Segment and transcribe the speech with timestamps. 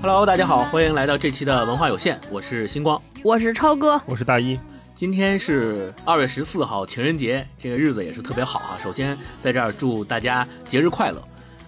[0.00, 3.02] Hello，大家好，欢迎来到这期的文化有限，我是星光。
[3.24, 4.56] 我是超哥，我是大一，
[4.94, 8.78] 今天是二月十四号，情人节，这个日子也是特别好啊。
[8.80, 11.20] 首先在这儿祝大家节日快乐。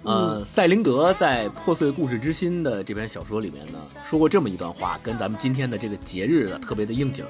[0.04, 7.24] 呃，赛林格在《破碎故事之心》的这篇小说里面呢，说过这么一段话，跟咱们今天的这个节日呢特别的应景。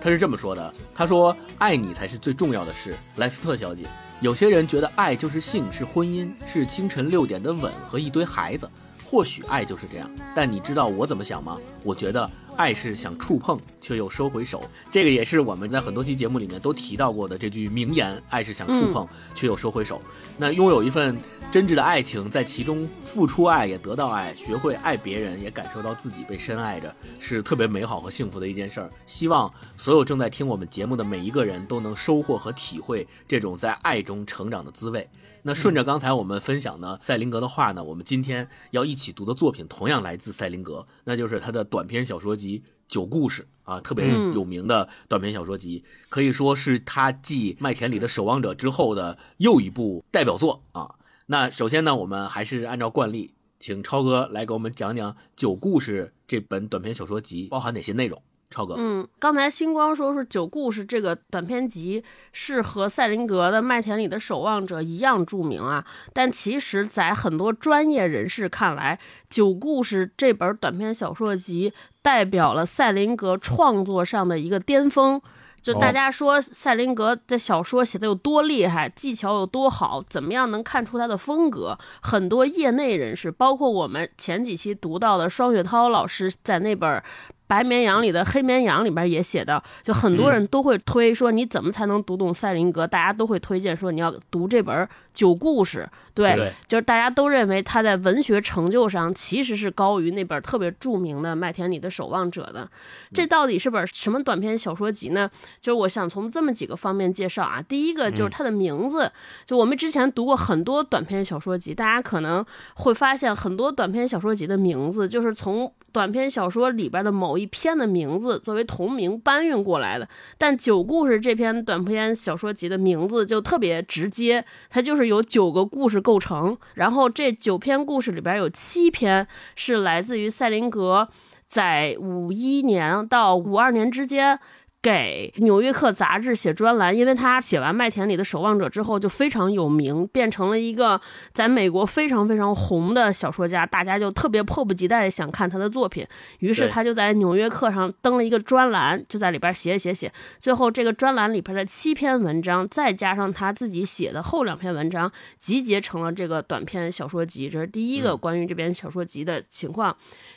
[0.00, 3.84] 他是这么说的：“他说，爱你才是最重要的事，莱斯特小姐。
[4.20, 8.68] 有些人觉得爱就是性，是婚姻，是清晨六点的吻和一堆孩子。
[9.04, 11.56] 或许爱就是这样，但你知道我怎么想吗？
[11.84, 20.00] 我觉得爱是想触碰却又收回手，这个也是我们在很多期节目里面都提到过的这句名言：爱是想触碰却又收回手。
[20.36, 21.16] 那拥有一份
[21.50, 28.90] 真挚的爱情，在其中付出爱也得到爱，学会爱别人也感受到自己被深爱着，是特别美好和幸福的一件事儿。
[29.06, 35.08] 希望所有正在听我们节目的每一个人都能收获和体会这种在爱中成长的滋味。
[35.46, 50.94] 那顺着刚才我们分享的赛林格的话呢，我们今天要一起读的作品同样来自赛林格，那就是他的短篇小说集《九故事》啊，特别有名的短篇小说集，可以说是他继《麦田里的守望者》之后的又一部代表作啊。
[51.26, 58.22] 那首先呢，我们还是按照惯例，请超哥来给我们讲讲《九故事》这本短篇小说集包含哪些内容。
[58.54, 68.96] 超哥，嗯，刚才星光说是《九故事》这个短篇集是和赛林格的《麦田里的守望者》一样著名啊，但其实，在很多专业人士看来，
[69.34, 75.20] 《九故事》这本短篇小说集代表了赛林格创作上的一个巅峰。
[75.60, 81.78] 就大家说赛林格的小说写的有多厉害，技巧有多好，怎么样能看出他的风格？
[82.02, 87.02] 很多业内人士，包括我们前几期读到的双雪涛老师在那本。
[87.46, 94.74] 白绵羊里的黑绵羊里边也写到，就很多人都会推说你怎么才能读懂赛林格，大家都会推荐说你要读这本
[95.12, 102.68] 《九故事》，对，就是大家都认为他在文学成就上其实是高于那本特别著名的《麦田里的守望者》的。
[103.12, 105.30] 这到底是本什么短篇小说集呢？
[105.60, 107.60] 就是我想从这么几个方面介绍啊。
[107.60, 109.12] 第一个就是它的名字，
[109.44, 112.44] 就我们之前读过很多短篇小说集，大家可能
[112.76, 115.70] 会发现很多短篇小说集的名字就是从。
[115.94, 126.58] 短篇小说里边的某一篇的名字作为同名搬运过来的，但《九故事》这篇短篇小说集的名字就特别直接，它就是由九个故事构成。
[126.74, 129.24] 然后这九篇故事里边有七篇
[129.54, 131.08] 是来自于赛林格
[131.46, 134.40] 在五一年到五二年之间。
[134.84, 141.00] 给《纽约客》杂志写专栏，因为他写完《麦田里的守望者》之后就非常有名，变成了一个
[141.32, 146.06] 在美国非常非常红的小说家，大家就特别迫不及待想看他的作品。
[146.40, 150.12] 于是他就在《纽约客》上登了一个专栏，就在里边写写写。
[150.38, 157.48] 最后这个专栏里边的七篇文章，再加上他自己写的后两篇文章，集结成了这个短篇小说集。
[157.48, 159.96] 这是第一个关于这篇小说集的情况。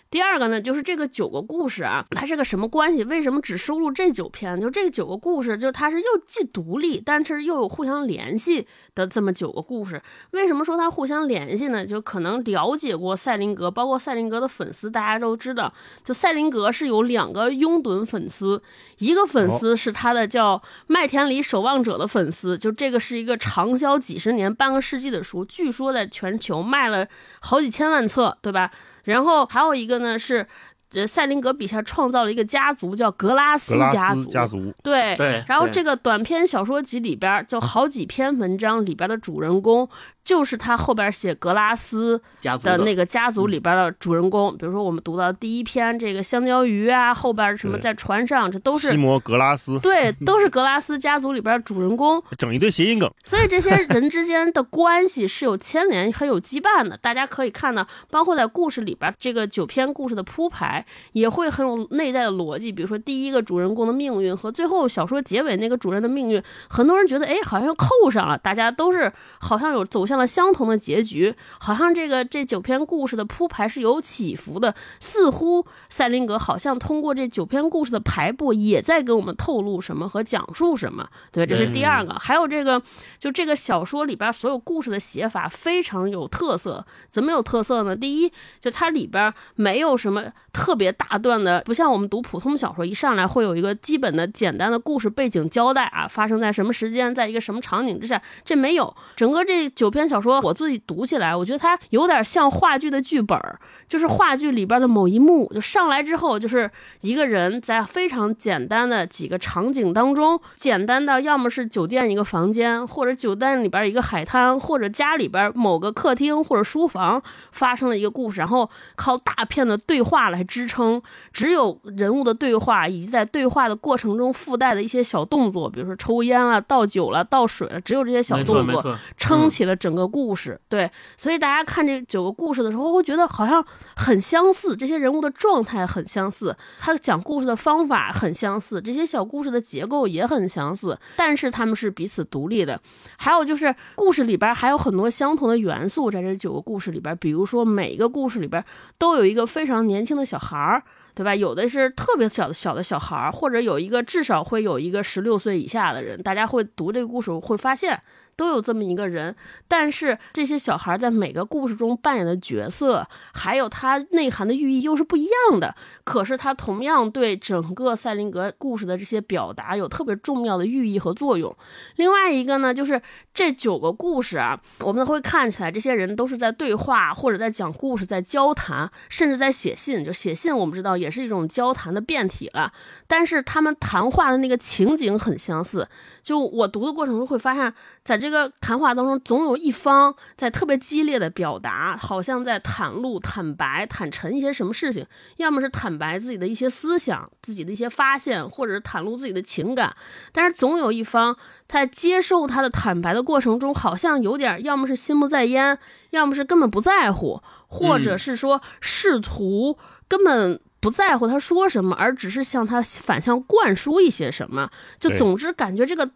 [0.10, 3.04] 第二个呢，就是这个九个故事啊，它是个什么关系？
[3.04, 4.60] 为什么只收录这九篇？
[4.60, 10.02] 就这九个故事，就它是又既独立，但是又有互相联系的这么九个故事。
[10.32, 11.86] 为什么说它互相联系呢？
[11.86, 15.74] 就可能了解过赛林格，包括赛林格的粉丝，大家都知道，
[16.04, 18.62] 就赛林格是有两个拥趸粉丝，
[19.00, 20.58] 一个粉丝是他的叫
[20.88, 27.06] 《麦田里守望者》的粉丝，就这个是一个畅销几十年、半个世纪的书，据说在全球卖了
[27.42, 28.72] 好几千万册，对吧？
[29.08, 30.46] 然后还有一个呢是，
[30.90, 34.26] 这赛林格笔下创造了一个家族，叫格拉斯家族。
[34.26, 35.44] 家族对对。
[35.48, 39.90] 然后这个短篇小说集里边就好几篇文章里边的主人公。
[40.28, 42.22] 就是他后边写格拉斯
[42.62, 53.10] 的那个家族里边的主人公，比如说我们读到第一篇这个香蕉鱼啊，后边什么在船上，这都是西摩格拉斯，对，都是格拉斯家族里边的主人公， 整一堆谐音梗。
[53.24, 56.98] 所以这些人之间的关系是有牵连、很有羁绊的。
[56.98, 62.70] 大家可以看到，包括在故事里边这个九篇故事的铺排，也会很有内在的逻辑。
[62.70, 69.10] 比如说第一个主人公的命运和最后小说结尾那个主人的命运，很多人觉得哎，好像又扣上了，大家都是
[69.40, 70.17] 好像有走向。
[70.18, 81.08] 了相同的结局，好像这个这九篇故事的铺排是有起伏的，似乎赛林格好像通过这九篇故事的排布，也在给我们透露什么和讲述什么。
[81.32, 82.14] 对，这是第二个。
[82.16, 82.82] 还有这个，
[83.20, 86.84] 就这个小说里边所有故事的写法非常有特色。
[87.10, 87.96] 怎么有特色呢？
[87.96, 98.96] 第一，就它里边没有什么特别大段的，不像我们读普通小说，一上来会有一个基本的简单的故事背景交代啊，发生在什么时间，在一个什么场景之下，这没有。
[99.16, 100.07] 整个这九篇。
[100.08, 106.70] 小说我自己读起来，我觉得它有点像话剧的剧本儿，就是话剧里边的某一幕，就上来之后就是
[107.02, 121.02] 一个人在非常简单的几个场景当中，简单到要么是酒店一个房间，或者酒店里边一个海滩，或者家里边某个客厅或者书房发生了一个故事，然后靠大片的对话来支撑，
[121.32, 130.60] 只有人物的对话以及在对话的过程中附带的一些小动作，比如说抽烟了、倒酒了、倒水了，只有这些小动作，撑起了整个故事。
[130.68, 142.80] 对，所以大家看这九个故事的时候，会觉得好像很相似，这些人物的状态很相似，他讲故事的方法很相似，这些小故事的结构也很相似，但是他们是彼此独立的。
[143.18, 148.64] 还有就是故事里边还有很多相同的元素在这九个故事里边，比如说每一个故事里边
[148.98, 150.84] 都有一个非常年轻的小孩儿。
[151.18, 151.34] 对吧？
[151.34, 156.22] 有的是特别小的小的小孩儿，或者有一个至少会有一个十六岁以下的人。
[156.22, 158.00] 大家会读这个故事会发现，
[158.38, 159.36] 都有这么一个人。
[159.68, 165.76] 但是这些小孩在每个故事中扮演的角色，还有它内涵的寓意又是不一样的。
[166.06, 171.54] 可是它同样对整个赛林格故事的这些表达有特别重要的寓意和作用。
[171.98, 173.02] 另外一个呢，就是
[173.34, 180.04] 这九个故事啊，我们会看起来这些人都是在对话，或者在讲故事，在交谈，甚至在写信。
[180.04, 182.72] 就写信，我们知道也是一种交谈的变体了。
[183.08, 185.90] 但是他们谈话的那个情景很相似。
[186.28, 195.08] 就我读的过程中会发现，在这个谈话当中，总有一方在特别激烈的表达，好像在袒露、坦白、坦陈一些什么事情，
[195.38, 199.96] 要么是坦白自己的一些思想、自己的一些发现，或者是袒露自己的情感。
[200.34, 209.78] 但是总有一方在接受他的坦白的过程中，好像有点，要么是心不在焉，要么是根本不在乎，或者是说试图
[210.10, 210.60] 根本。
[210.80, 214.70] 不在乎他说什么，而只是向他反向灌输一些什么，
[215.00, 216.08] 就总之感觉这个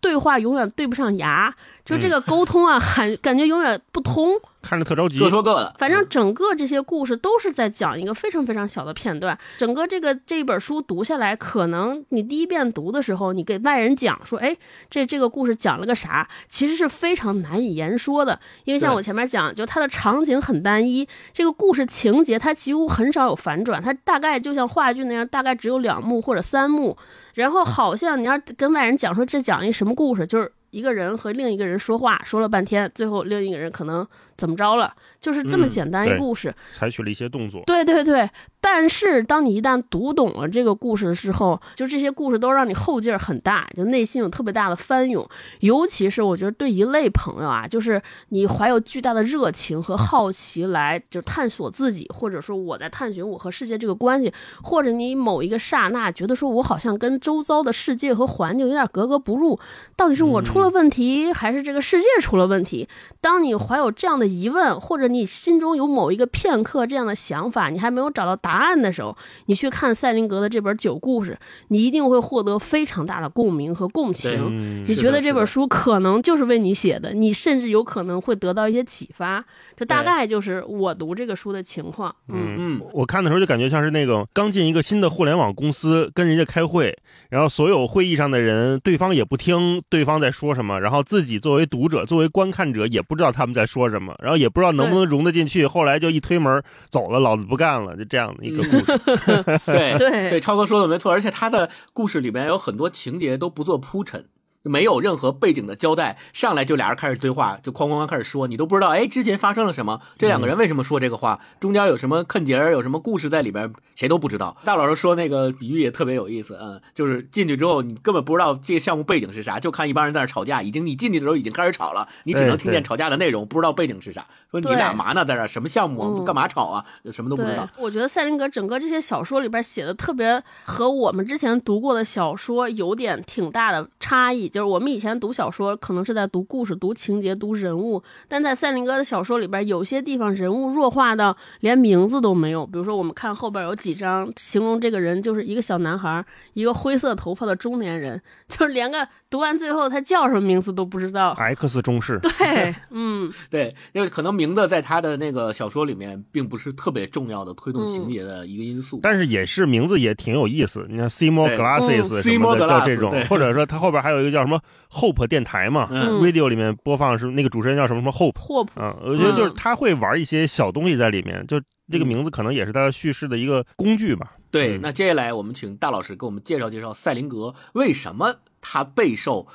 [0.00, 1.54] 对话永远对不上牙，
[1.90, 4.40] 就这个沟通啊，很感觉永远不通。
[4.62, 5.18] 看着特着急。
[5.18, 9.36] 各说各的，反正整个这些故事都是在讲一个非常非常小的片段。
[9.56, 14.54] 整个这个这一本书读下来，可能你第一遍读的时候，你给外人讲说，哎，
[14.90, 18.38] 这这个故事讲了个啥，其实是非常难以言说的。
[18.64, 26.96] 因为像我前面讲，就它的场景很单一，这个故事情节它几乎很少有反转，它大概就像话剧那样，大概只有两幕或者三幕。
[27.32, 34.06] 然后好像你要跟外人讲说这讲一什么故事，就是一个人和另一个人说话，说了半天，最后另一个人可能
[34.36, 36.54] 怎么着了，就是这么嗯简单一对故事。
[36.72, 37.62] 采取了一些动作。
[37.66, 38.28] 对对对，
[38.60, 45.26] 但是当你一旦读懂了这个故事的时候，就这些故事都让你后劲儿很大，就内心有特别大的翻涌。
[45.60, 59.58] 尤其是我觉得对一类朋友啊，就是你怀有巨大的热情和好奇来就探索自己，或者说我在探寻我和世界这个关系，或者你某一个刹那觉得说我好像跟周遭的世界和环境有点格格不入，
[59.96, 62.88] 到底是我出了问题，还是这个世界出了问题？
[63.20, 69.16] 当你怀有这样的疑问，或者你心中有某一个片刻这样的想法，你还没有找到答案的时候，
[69.46, 71.32] 你去看赛林格的这本《九故事》，
[71.68, 74.30] 你一定会获得非常大的共鸣和共情。
[74.50, 79.44] 嗯你觉得这本书可能就是为你写的，你甚至有可能会得到一些启发。
[79.80, 82.14] 这大概就是我读这个书的情况。
[82.28, 86.94] 嗯，嗯，我看的时候就感觉像是那个刚进一个新的互联网公司，跟人家开会，
[87.30, 99.00] 然后所有会议上的人，对方也不听对方在说什么，然后自己作为读者、作为观看者也不知道他们在说什么，然后也不知道能不能融得进去，后来就一推门走了，老子不干了，就这样的一个故事。
[99.64, 104.26] 对对对，超哥说的没错，而且他的故事里面有很多情节都不做铺陈。
[104.62, 110.00] 没有任何背景的交代，上来就俩人开始对话，就哐哐哐开始说，你都不知道，哎，之前发生了什么？
[110.18, 111.40] 这两个人为什么说这个话？
[111.58, 114.56] 中间有什么坑节儿，有什么故事在里边，谁都不知道。
[114.64, 124.26] 大老师说那个比喻也特别有意思，嗯，就是进去之后，你根本不知道这个项目背景是啥，就看一帮人在那吵架，已经你进去的时候已经开始吵了，你只能听见吵架的内容，不知道背景是啥。
[124.50, 126.08] 说你俩嘛呢，在这什么项目啊？
[126.12, 126.84] 嗯干嘛吵啊？
[127.10, 134.49] 什么都不知道。，我觉得赛林格整个这些小说里边写的特别和我们之前读过的小说有点挺大的差异。
[134.50, 142.66] 就是我们以前读小说可能是在读故事、读情节、读人物，但在赛林哥的小说里边，有些地方人物弱化到连名字都没有。
[142.66, 151.30] 比如说，我们看后边有几章形容这个人就是一个小男孩，一个灰色头发的中年人， 就是连个读完最后他叫什么名字都不知道。
[151.38, 159.00] X 中式，对，嗯， 对，因为可能名字在他的那个小说里面并不是特别重要的推动情节的一个因素。
[159.02, 160.86] 但是也是名字也挺有意思。
[160.88, 168.38] 你看 Seymour 对 Glasses 嗯什么的叫这种或者说他后边还有一个叫什么 Hope 电台嘛嗯，Radio 里面播放是那个主持人叫什么什么 Hope。
[168.38, 174.32] 霍普，啊，我觉得就是嗯他会玩一些小东西在里面，就这个名字可能也是他叙事的一个工具吧。
[174.50, 179.46] 对，嗯那接下来我们请大老师给我们介绍介绍赛林格为什么他备受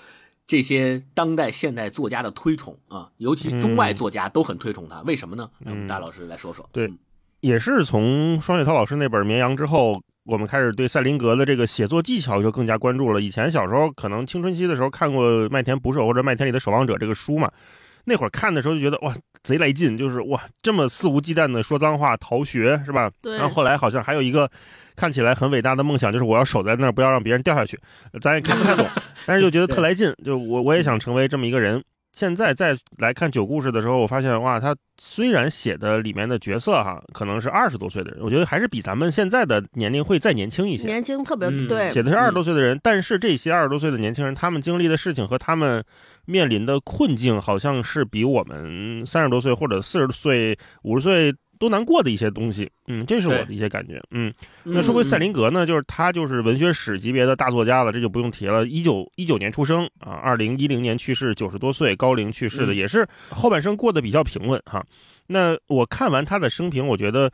[0.48, 5.50] 这些当代现代作家的推崇啊，尤其中外作家都很推崇他，为什么呢？
[5.60, 6.68] 让我们大老师来说说。
[6.72, 6.98] 对嗯
[7.42, 13.22] 也是从双雪涛老师那本《绵羊》之后，我们开始对赛林格的这个写作技巧就更加关注了。
[13.22, 17.51] 以前小时候可能青春期的时候看过《麦田捕手》或者《麦田里的守望者》这个书嘛，
[18.05, 23.12] 那会儿看的时候就觉得哇贼来劲，就是哇这么肆无忌惮的说脏话、逃学是吧？
[23.22, 24.50] 对然后后来好像还有一个
[24.96, 27.79] 看起来很伟大的梦想，就是我要守在那儿，不要让别人掉下去。
[28.20, 28.84] 咱也看不太懂，
[29.27, 31.84] 但是就觉得特来劲，就我我也想成为这么一个人。
[32.16, 40.88] 现在再来看九故事的时候，我发现哇，他虽然写的里面的角色哈，可能是二十多岁的人，我觉得还是比咱们现在的年龄会再年轻一些。
[40.88, 45.84] 年轻特别嗯对，写的是二十多岁的人，但是这些二十多岁的年轻人，他们经历的事情和他们
[46.26, 52.70] 面临的困境，好像是比我们三十多岁或者四十岁、五十岁都难过的一些东西。
[52.88, 54.02] 嗯，这是我的一些感觉。
[54.12, 54.34] 嗯，
[54.64, 58.66] 那说回赛林格呢，就是他就是文学史级别的大作家了，这就不用提了。
[58.68, 64.86] 一九一九年出生啊，二零一零年去世，九十多岁高龄去世的，嗯也是后半生过得比较平稳哈。
[65.28, 67.32] 那我看完他的生平，我觉得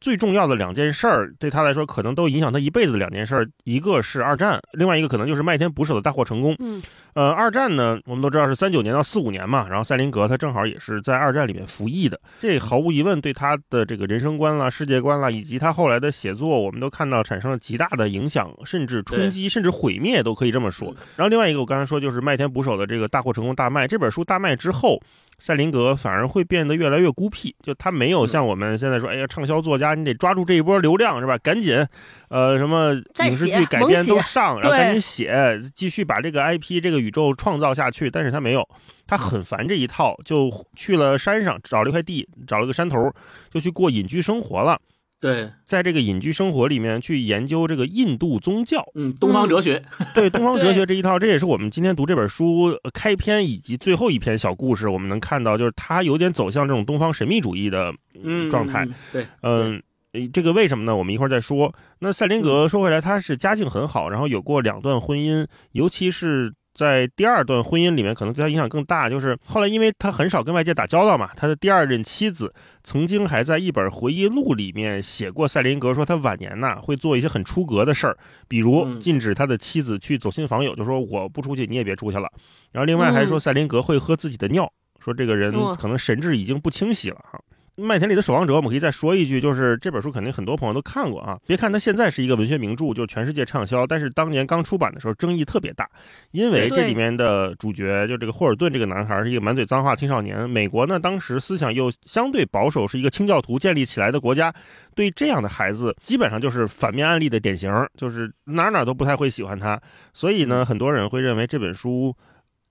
[0.00, 6.54] 最重要的两件事儿，对他来说可能都影响他一辈子的两件事儿，一个是二战，另外一个可能就是麦田捕手的大获成功。
[6.58, 6.82] 嗯
[7.14, 20.94] 呃，二战呢，我们都知道是三九年到四五年嘛，然后塞林格他正好也是在二战里面服役的，这毫无疑问对他的这个人生观啦、世界观啦，以及他后来的写作，我们都看到产生了极大的影响，甚至冲击，甚至毁灭都可以这么说。
[21.16, 25.00] 然后另外一个，我刚才说就是麦田捕手的这个大获成功大卖这本书大卖之后，
[25.40, 31.36] 塞林格反而会变得越来越孤僻，就他没有像我们现在说，哎呀，畅销作家你得抓住这一波流量是吧？
[31.38, 31.86] 赶紧，
[32.28, 32.92] 呃，什么
[33.24, 38.10] 影视剧改编都上，然后赶紧写，继续把这个 IP 这个宇宙创造下去。
[38.10, 38.68] 但是他没有，
[39.06, 43.12] 他很烦这一套，就去了山上找了一块地，找了个山头，
[43.50, 44.80] 就去过隐居生活了。
[45.20, 49.82] 对，在这个隐居生活里面去研究这个印度宗教，嗯，东方哲学，
[50.14, 58.84] 对东方哲学这一套，这也是我们今天读这本书呃开篇以及最后一篇小故事，我们能看到，就是他有点走向这种东方神秘主义的嗯，状态。
[58.84, 59.82] 嗯，对，嗯，
[60.12, 60.94] 呃这个为什么呢？
[60.94, 61.74] 我们一会儿再说。
[61.98, 66.52] 那赛林格说回来，他是家境很好，然后有过两段婚姻，尤其是。
[66.74, 82.30] 在第二段婚姻里面，可能对他影响更大，就是后来因为他很少跟外界打交道嘛，他的第二任妻子曾经还在一本回忆录里面写过塞林格说他晚年呐会做一些很出格的事儿，比如嗯禁止他的妻子去走亲访友，就说我不出去，你也别出去了。
[82.70, 87.40] 然后另外还说塞林格会喝自己的尿，说这个人可能神智已经不清晰了哈。
[87.80, 91.38] 麦田里的守望者，我们可以再说一句，就是这本书肯定很多朋友都看过啊。
[91.46, 95.88] 别看它现在是一个文学名著，就全世界畅销，但是当年刚出版的时候争议特别大，
[96.32, 100.50] 因为这里面的主角就这个霍尔顿这个男孩是一个满嘴脏话青少年。
[100.50, 104.52] 美国呢，当时思想又相对保守，是一个清教徒建立起来的国家，
[104.96, 109.80] 对这样的孩子基本上就是反面案例的典型，就是哪哪都不太会喜欢他。
[110.12, 112.12] 所以呢，很多人会认为这本书。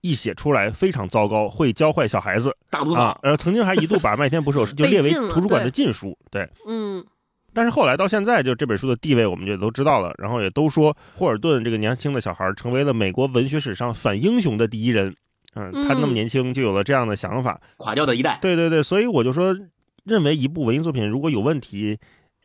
[0.02, 3.20] 一写出来非常糟糕，会教坏小孩子啊大毒草，！
[3.24, 6.48] 呃，曾经还一度把《麦田捕手 》就列为图书馆的禁书，对。
[6.68, 7.04] 嗯
[7.54, 10.14] 但是后来到现在，就这本书的地位，我们就都知道了。
[10.20, 15.16] 然后也都说霍尔顿这个年轻的小孩成为了美国文学史上反英雄的第一人。
[15.56, 17.60] 嗯，他那么嗯年轻就有了这样的想法。
[17.78, 19.58] 垮掉的一代，对对对，所以我就说，
[20.04, 21.98] 认为一部文艺作品如果有问题，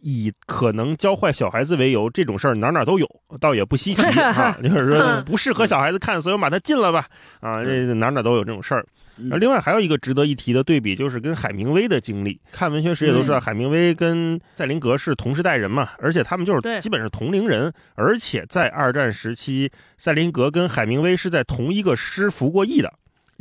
[0.02, 3.09] 以可能教坏小孩子为由，这种事儿哪哪都有，
[3.40, 4.59] 倒也不稀奇啊。
[4.62, 7.06] 就是说不适合小孩子看，所以我把它禁了吧。
[7.40, 8.85] 啊，这哪哪都有这种事儿。
[9.18, 12.40] 嗯而另外还有一个值得一提的对比，就是跟海明威的经历。
[12.50, 17.71] 看文学史也都知道，嗯海明威跟赛林格是同时代人嘛，而且他们就是基本是同龄人。
[17.94, 22.92] 而且在二战时期，赛林格跟海明威是在同一个师服过役的。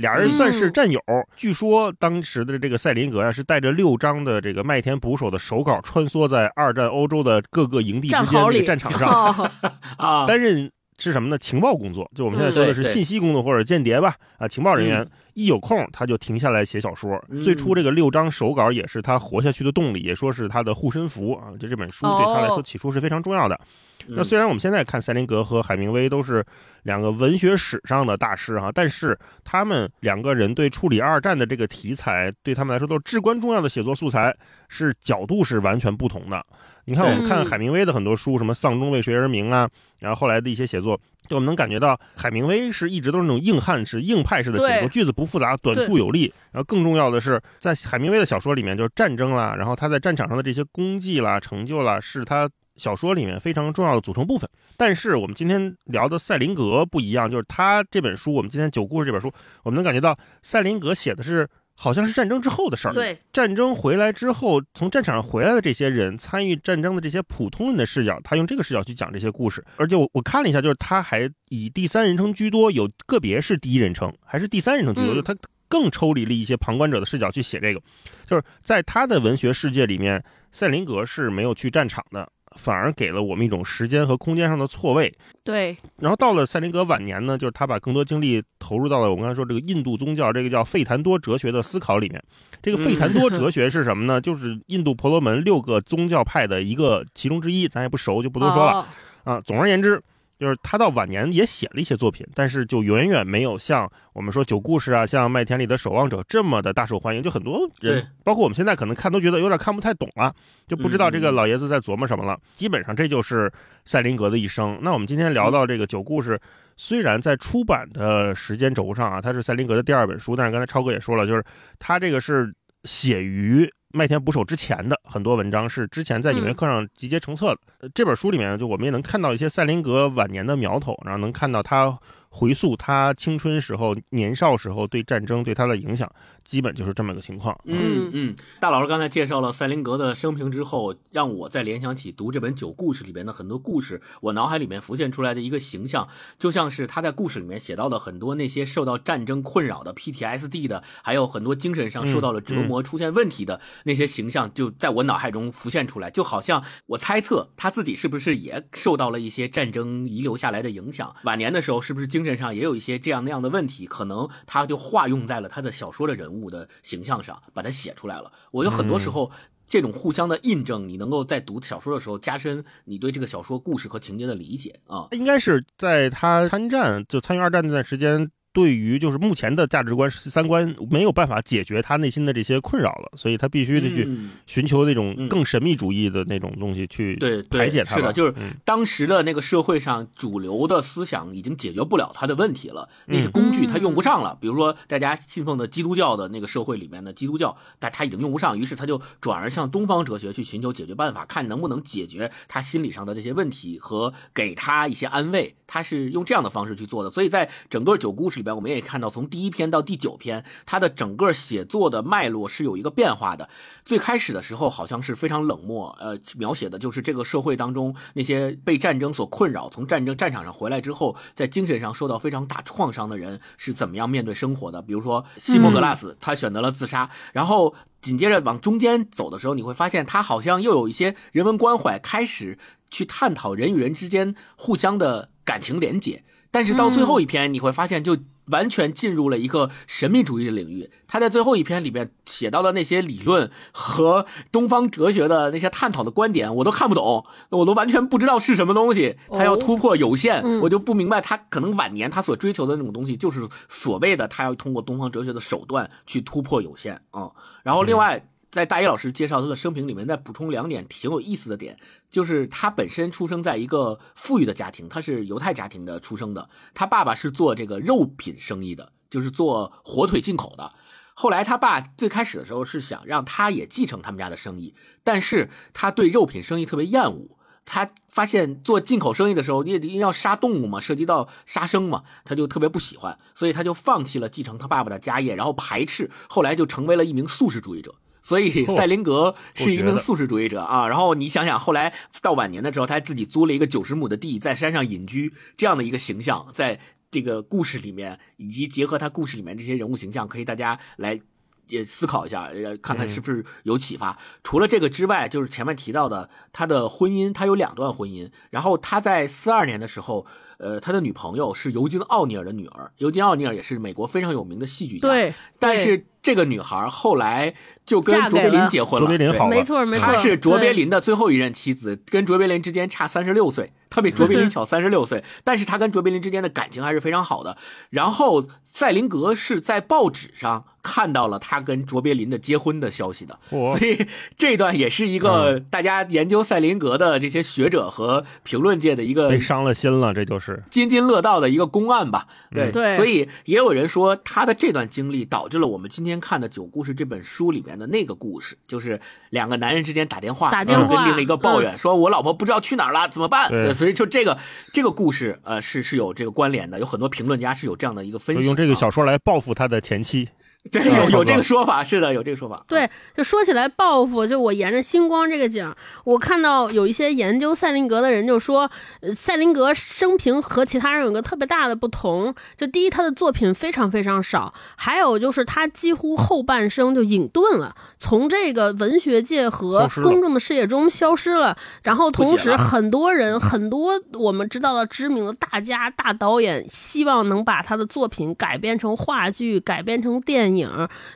[0.01, 0.99] 俩人算是战友。
[1.37, 9.51] 据说当时的这个赛林格啊，是带着六张的这个麦田捕手的手稿，穿梭在二战欧洲的各个营地之间的战壕里个战场上，
[10.27, 11.37] 担任是什么呢？
[11.37, 15.07] 情报工作，就我们现在嗯说的是信息工作或者间谍吧，啊，情报人员。
[15.41, 17.21] 嗯一有空他就停下来写小说。
[17.29, 21.51] 嗯最初这个六章手稿也是他活下去的动力，也说是他的护身符啊。
[21.59, 23.59] 就这本书对他来说哦起初是非常重要的。
[24.07, 26.45] 那嗯虽然我们现在看赛林格和海明威都是
[26.83, 34.35] 两个文学史上的大师哈、但是他们两个人对处理二战的这个题材，对他们来说都是至关重要的写作素材，
[34.67, 36.43] 是角度是完全不同的。
[36.85, 39.69] 你看，我们看嗯海明威的很多书，什么《丧钟为谁而鸣》啊，
[39.99, 46.33] 然后后来的一些写作，就我们能感觉到海明威是一直都是那种硬汉式、硬派式的写作，句子不复杂，短促有力。
[46.51, 54.49] 然后更重要的是，在海明威的小说里面，就是战争啦，然后他在战场上的这些功绩啦、成就啦，是他小说里面非常重要的组成部分。
[54.75, 59.31] 但是我们今天聊的赛林格不一样，就是他这本书，我们今天九故事这本书，
[59.63, 62.93] 我们能感觉到赛林格写的是好像是战争之后的事儿。
[62.93, 69.63] 对，战争回来之后，从战场上回来的这些人，参与战争的这些普通人的视角，他用这个视角去讲这些故事。
[69.77, 75.35] 而且我我看了一下，就是他还以第三人称居多，有个别是第一人称，还是第三人称居多，嗯就他
[75.67, 77.81] 更抽离了一些旁观者的视角去写这个。
[78.25, 85.13] 就是在他的文学世界里面，塞林格是没有去战场的，反而给了我们一种时间和空间上的错位。
[85.43, 92.23] 对，然后到了塞林格晚年呢，就是他把更多精力投入到了我刚才说这个印度宗教这个叫费檀多哲学的思考里面。
[92.61, 94.19] 这个费檀多哲学是什么呢？
[94.21, 98.85] 就是印度婆罗门六个宗教派的一个其中之一，咱也不熟就不多说了哦
[99.33, 99.41] 啊。
[99.41, 100.01] 总而言之。
[100.41, 107.21] 就是他到晚年也写了一些作品，但是就远远没有像我们说九故事啊，像麦田里的守望者这么的大受欢迎。
[107.21, 110.33] 就很多人，包括我们现在可能看都觉得有点看不太懂了，
[110.67, 112.35] 就不知道这个老爷子在琢磨什么了。
[112.55, 113.51] 基本上这就是
[113.85, 114.79] 赛林格的一生。
[114.81, 116.41] 那我们今天聊到这个九故事，
[116.75, 121.45] 虽然在出版的时间轴上啊，它是赛林格的第二本书，但是刚才超哥也说了，就是
[121.77, 122.51] 他这个是
[122.85, 127.59] 写于麦田捕手之前的很多文章是之前在纽约客上集结成册的。
[127.81, 131.97] 呃这本书里面，就我们也能看到一些赛林格晚年的苗头，然后能看到他
[132.33, 136.09] 回溯他青春时候、年少时候对战争对他的影响，
[136.45, 137.59] 基本就是这么个情况。
[137.65, 146.07] 嗯嗯，大老师刚才介绍了塞林格的生平之后，让我再联想起读这本《九故事》里边的很多故事，我脑海里面浮现出来的一个形象，
[146.39, 168.31] 就像是他在故事里面写到的很多那些受到战争困扰的 PTSD 的，还有很多精神上受到了折磨、出现问题的那些形象，就在我脑海中浮现出来，就好像我猜测他自己是不是也受到了一些战争遗留下来的影响，晚年的时候是不是精神上也有一些这样那样的问题，可能他就化用在了他的小说的人物的形象上，把它写出来了。
[168.51, 169.31] 我觉得很多时候。
[169.63, 175.07] 这种互相的印证，你能够在读小说的时候加深你对这个小说故事和情节的理解啊。
[175.11, 188.01] 应该是在他参战就参与二战那段时间，对于就是目前的价值观、三观没有办法解决他内心的这些困扰了，所以他必须得去嗯寻求那种嗯更神秘主义的那种东西去对对排解它吧。
[188.01, 194.37] 是的，就是嗯当时的那个社会上主流的思想已经解决不了他的问题了，那些工具他用不上了。
[194.41, 205.55] 比如说大家信奉的基督教的那个社会里面的基督教，但他已经用不上，于是他就转而向东方哲学去寻求解决办法，看能不能解决他心理上的这些问题和给他一些安慰。
[205.67, 213.47] 他是用这样的方式去做的，所以在整个九故事里边，我们也看到从第一篇到第九篇，他的整个写作的脉络是有一个变化的。
[213.85, 224.81] 最开始的时候好像是非常冷漠，呃，描写的就是这个社会当中那些被战争所困扰，从战争战场上回来之后，在精神上受到非常大创伤的人是怎么样面对生活的。
[224.81, 232.57] 比如说西蒙格拉斯，他选择了自杀，然后紧接着往中间走的时候，你会发现他好像又有一些人文关怀，开始
[232.89, 236.23] 去探讨人与人之间互相的感情连结。
[236.51, 240.91] 但是到最后一篇，你会发现就完全进入了一个神秘主义的领域。
[241.07, 249.15] 他在最后一篇里边写到的那些理论和东方哲学的那些探讨的观点，我都看不懂，我都完全不知道是什么东西。
[249.29, 257.31] 他要突破有限，嗯我就不明白他可能晚年他所追求的那种东西，就是所谓的他要通过东方哲学的手段去突破有限啊、
[257.63, 258.27] 然后另外。
[258.51, 270.73] 在大一老师介绍他的生平里面，再补充两点挺有意思的点，就是他本身出生在一个富裕的家庭，他是犹太家庭的出生的，他爸爸是做这个肉品生意的，就是做火腿进口的。
[271.13, 277.37] 后来他爸最开始的时候是想让他也继承他们家的生意，但是他对肉品生意特别厌恶。
[277.63, 287.93] 他发现做进口生意的时候，因为要杀动物嘛，涉及到杀生嘛，他就特别不喜欢，所以他就放弃了继承他爸爸的家业，然后排斥，后来就成为了一名素食主义者。
[288.21, 290.87] 所以 嚯赛林格是一名素食主义者啊。
[290.87, 296.79] 然后你想想，后来到晚年的时候，他还自己租了一个九十亩的地，在山上隐居，这样的一个形象，在
[297.09, 301.19] 这个故事里面，以及结合他故事里面这些人物形象，可以大家来。
[301.67, 304.19] 也思考一下，呃，看看是不是有启发。
[304.43, 308.29] 除了这个之外，就是前面提到的他的婚姻，他有两段婚姻。
[308.49, 310.25] 然后他在四二年的时候，
[310.61, 312.91] 呃，他的女朋友是尤金·奥尼尔的女儿。
[312.97, 315.09] 尤金·奥尼尔也是美国非常有名的戏剧家。
[315.09, 319.07] 对，但是这个女孩后来就跟卓别林结婚了。
[319.07, 327.57] 对卓别林好了没错没错，她是卓别林的最后一任妻子，跟卓别林之间差三十六岁，她比卓别林小三十六岁，但是她跟卓别林之间的感情还是非常好的。
[327.89, 340.63] 然后赛林格是在报纸上看到了他跟卓别林的结婚的消息的，所以这段也是一个大家研究赛林格的这些学者和评论界的一个被伤了心了，这就是。
[340.69, 342.27] 津津乐道的一个公案吧。
[342.51, 342.71] 对，嗯。
[342.71, 350.91] 对所以也有人说他的这段经历导致了我们今天看的《九故事》这本书里面的那个故事，就是两个男人之间打电话，打电话。
[350.91, 354.37] 跟另一个抱怨、说：“我老婆不知道去哪儿了，怎么办？”所以就这个
[354.73, 358.41] 这个故事，呃，是是有这个关联的，有很多评论家是有这样的一个分析。
[358.41, 360.27] 就用这个啊小说来报复他的前妻。
[360.69, 362.63] 对，嗯有有这个说法，是的，有这个说法。
[362.67, 368.69] 对，就说起来报复，就我沿着星光这个讲，我看到有一些研究赛林格的人就说，
[369.01, 381.57] 呃赛林格生平和其他人有个特别大的不同，就第一，他的作品非常非常少，还有就是他几乎后半生就隐遁了，从这个文学界和公众的视野中消失了。
[381.83, 390.50] 然后同时，很多人很多我们知道的知名的大家大导演，希望能把他的作品改编成话剧，改编成电影，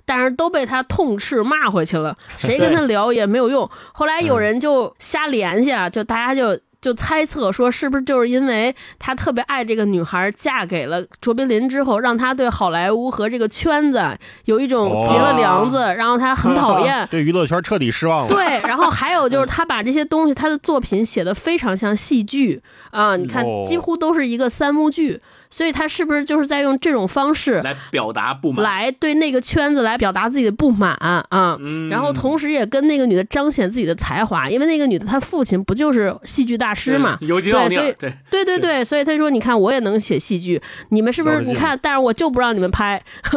[0.05, 3.69] 但是都被他痛斥骂回去了，谁跟他聊也没有用。
[3.93, 6.59] 后来有人就瞎联系啊，就大家就。
[6.81, 13.99] 就猜测说，是不是就是因为他特别爱这个女孩，嫁给了卓别林之后，让他对好莱坞和这个圈子
[14.43, 18.29] 有一种结了梁子，然后他很讨厌， 对娱乐圈彻底失望了。
[18.29, 25.19] 对，然后还有 就是他把这些东西，他的作品写的非常像戏剧啊，你看哦几乎都是一个三幕剧，
[25.55, 28.61] 所以他是不是就是在用这种方式来表达不满。
[28.61, 31.25] 来对那个圈子来表达自己的不满啊？
[31.31, 41.39] 嗯然后同时也跟那个女的彰显自己的才华，因为那个女的她父亲不就是戏剧大师嘛，尤金奥对，所以尼尔，对，对对对，所以他说：“你看，我也能写戏剧，你们是不是？
[41.43, 43.01] 你看，但是我就不让你们拍，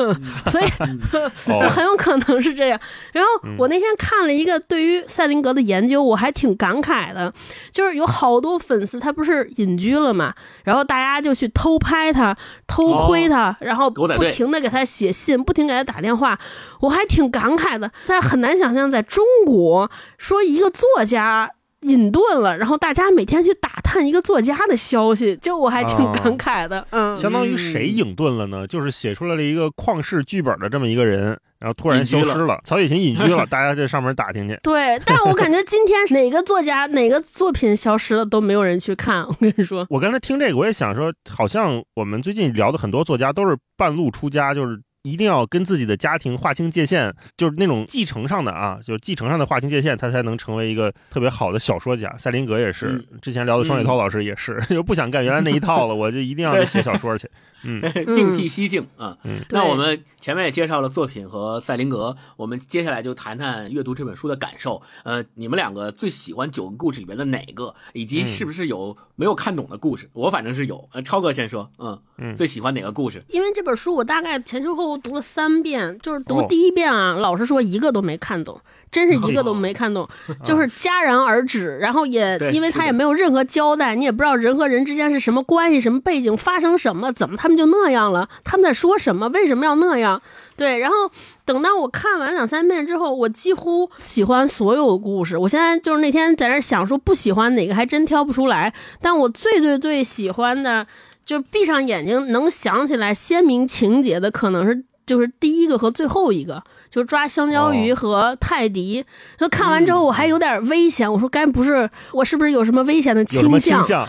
[0.51, 0.65] 所以
[1.47, 2.81] 哦 很有可能是这样。
[3.13, 7.33] 然后我那天看了一个对于赛林格的研究，我还挺感慨的，
[7.71, 16.39] 就是有好多粉丝他不是隐居了嘛，然后大家就去偷拍他、偷窥他，然后不停的给他写信，不停给他打电话，
[16.81, 17.91] 我还挺感慨的。
[18.07, 21.51] 但很难想象，在中国说一个作家。
[21.83, 26.13] 隐遁了，然后大家每天去打探一个作家的消息，就我还挺啊。
[26.13, 28.67] 感慨的，嗯，相当于谁隐遁了呢？
[28.67, 34.59] 就是写出来了一个旷世剧本的这么一个人，然后突然消失了，曹雪芹隐居了， 大家在上面打听去。
[34.63, 52.15] 对，但我感觉今天哪个作家哪个作品消失了都没有人去看，我跟你说，我刚才听这个，我也想说，好像我们最近聊的很多作家都是半路出家，就是一定要跟自己的家庭划清界限，就是那种继承上的啊，就是继承上的划清界限，他才能成为一个特别好的小说家。
[52.17, 57.31] 赛林格也是，嗯之前聊的双雪涛老师也是， 就不想干原来那一套了， 我就一定要写小说去。
[57.65, 59.19] 嗯 另辟蹊径啊。
[59.25, 64.81] 嗯那我们前面也介绍了作品和赛林格，我们接下来就谈谈阅读这本书的感受。
[65.05, 70.09] 呃，你们两个最喜欢九个故事里面的哪个，以及嗯是不是有没有看懂的故事？
[70.13, 70.89] 我反正是有。
[70.93, 73.25] 呃，超哥先说，嗯嗯最喜欢哪个故事？
[73.29, 78.61] 因为这本书我大概前前后后读了三遍，就是读哦第一遍啊，老实说一个都没看懂。
[78.91, 80.09] 真是一个都没看懂，
[80.43, 90.23] 就是戛然而止，然后也因为他也没有任何交代，你也不知道人和人之间是什么关系、什么背景、发生什么，怎么他们就那样了，他们在说什么，为什么要那样？
[90.57, 90.97] 对，然后
[91.45, 95.37] 等到我看完两三遍之后，我几乎喜欢所有的故事。
[95.37, 98.73] 我现在就是那天在那儿想说不喜欢哪个，还真挑不出来。
[99.03, 100.87] 但我最最最喜欢的，
[101.29, 106.63] 就闭上眼睛能想起来鲜明情节的，可能是就是第一个和最后一个。
[106.91, 109.05] 就抓香蕉鱼哦和泰迪，
[109.37, 114.09] 就看完之后我还有点危险，我说该不是我是不是有什么危险的有什么倾倾向？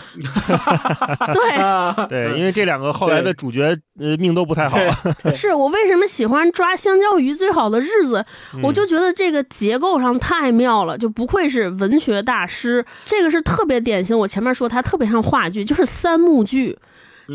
[1.30, 4.78] 对， 对，因为这两个后来的主角呃命都不太好。
[5.36, 8.24] 是我为什么喜欢抓香蕉鱼最好的日子？
[8.54, 12.82] 嗯我就觉得这个结构上太妙了，就不愧是文学大师。
[13.04, 16.78] 这个是特别典型，我前面说它特别像话剧，就是三幕剧。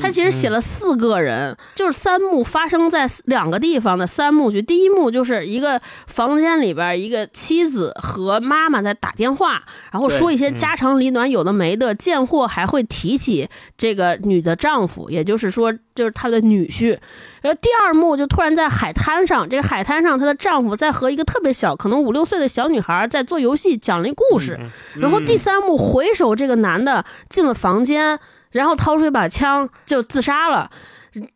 [0.02, 4.62] 他其实写了四个人，就是三幕发生在两个地方的三幕剧。
[4.62, 16.98] 第一幕就是一个房间里边，一个妻子和妈妈在打电话，然后说一些家长里短，有的没的，贱货还会提起这个女的丈夫，也就是说就是她的女婿。
[17.42, 24.60] 然后第二幕就突然在海滩上，这个海滩上她的丈夫在和一个特别小，可能五六岁的小女孩在做游戏，讲了一故事。
[24.96, 28.20] 然后第三幕回首，这个男的进了房间，
[28.56, 30.72] 然后掏出一把枪就自杀了。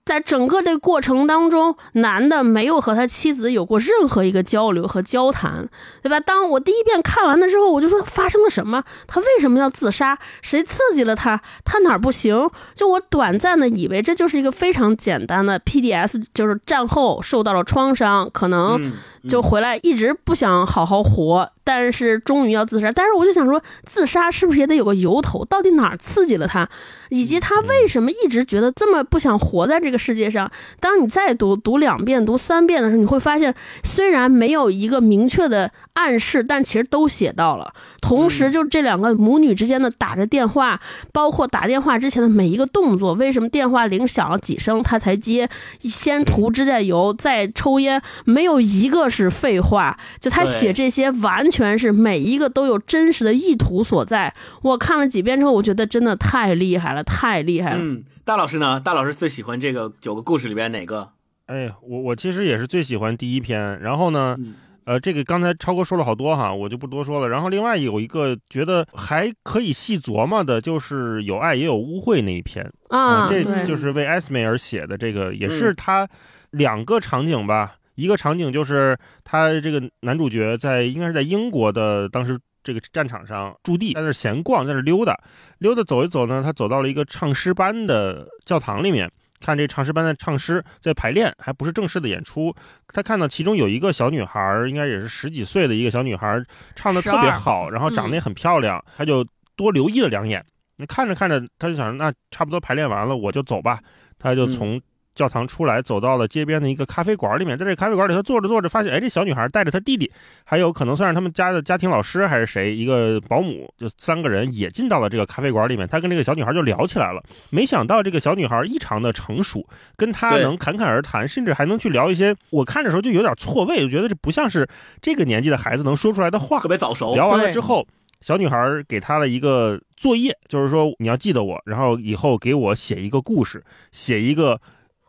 [0.04, 5.70] 在整个这过程当中，男的没有和他妻子有过任何一个交流和交谈，
[6.02, 6.20] 对吧？
[6.20, 8.84] 当我第一遍看完了之后，我就说发生了什么？
[9.08, 10.20] 他为什么要自杀？
[10.42, 11.42] 谁刺激了他？
[11.64, 12.50] 他哪儿不行？
[12.76, 18.92] 就我短暂的以为这就是一个非常简单的 PDS，就是战后受到了创伤，可能，
[19.28, 22.92] 就回来一直不想好好活，但是终于要自杀。
[22.92, 25.44] 但是我就想说，自杀是不是也得有个由头？
[25.46, 26.70] 到底哪儿刺激了他？
[27.10, 30.50] 以及他为什么一直觉得这么不想活在这个世界上？
[30.80, 33.54] 当你再读读两遍、读三遍的时候，你会发现，
[33.84, 37.74] 虽然没有一个明确的暗示，但其实都写到了。
[38.00, 40.80] 同时，就这两个母女之间的打着电话，
[41.12, 45.50] 包括打电话之前的每一个动作，为什么电话铃响了几声他才接？
[45.82, 49.98] 先涂指甲油，再抽烟，没有一个是废话。
[50.20, 54.34] 就他写这些，完全是每一个都有真实的意图所在。
[54.62, 57.80] 我看了几遍之后，我觉得真的太厉害了，太厉害了。
[57.80, 58.80] 嗯，大老师呢？
[58.80, 61.10] 大老师最喜欢这个九个故事里边哪个？
[61.48, 64.54] 哎呀，我我其实也是最喜欢第一篇，然后呢，嗯
[64.86, 67.30] 呃，这个刚才超哥说了好多哈，我就不多说了。
[67.30, 76.08] 然后另外有一个觉得还可以细琢磨的，就是有爱也有污秽那一篇啊，这，就是为艾斯梅尔写的，这个也嗯是他
[76.52, 77.78] 两个场景吧。
[78.00, 85.20] 一个场景就是他这个男主角在应该是在英国的当时这个战场上驻地，在那闲逛，在那溜达，
[85.58, 89.12] 溜达走一走呢，他走到了一个唱诗班的教堂里面。
[89.42, 92.54] 看这唱诗班在唱诗，在排练，还不是正式的演出。
[92.88, 96.44] 他看到其中有一个小女孩，应该也是十几岁的一个小女孩，
[96.76, 100.46] 唱的特别好，然后长得也很漂亮，他就多留意了两眼。
[100.76, 103.80] 那看着看着，他就想，那差不多排练完了，我就走吧。
[104.18, 104.80] 他就从
[105.20, 110.10] 教堂出来，走到了街边的一个咖啡馆里面，在这咖啡馆里，他坐着坐着，发现，哎，这小女孩带着她弟弟，
[110.46, 115.86] 还有可能算是他们家的家庭老师还是谁，一个保姆，就三个人也进到了这个咖啡馆里面。
[115.86, 117.22] 他跟这个小女孩就聊起来了。
[117.50, 124.66] 没想到这个小女孩异常的成熟，跟他能侃侃而谈，甚至还能去聊一些我看的时候就有点错位，就觉得这不像是
[125.02, 126.70] 这个年纪的孩子能说出来的话特。
[126.70, 127.16] 别早熟。
[127.16, 127.86] 聊完了之后，
[128.22, 134.62] 小女孩给他了一个作业，就是说你要记得我，然后以后给我写一个故事，写一个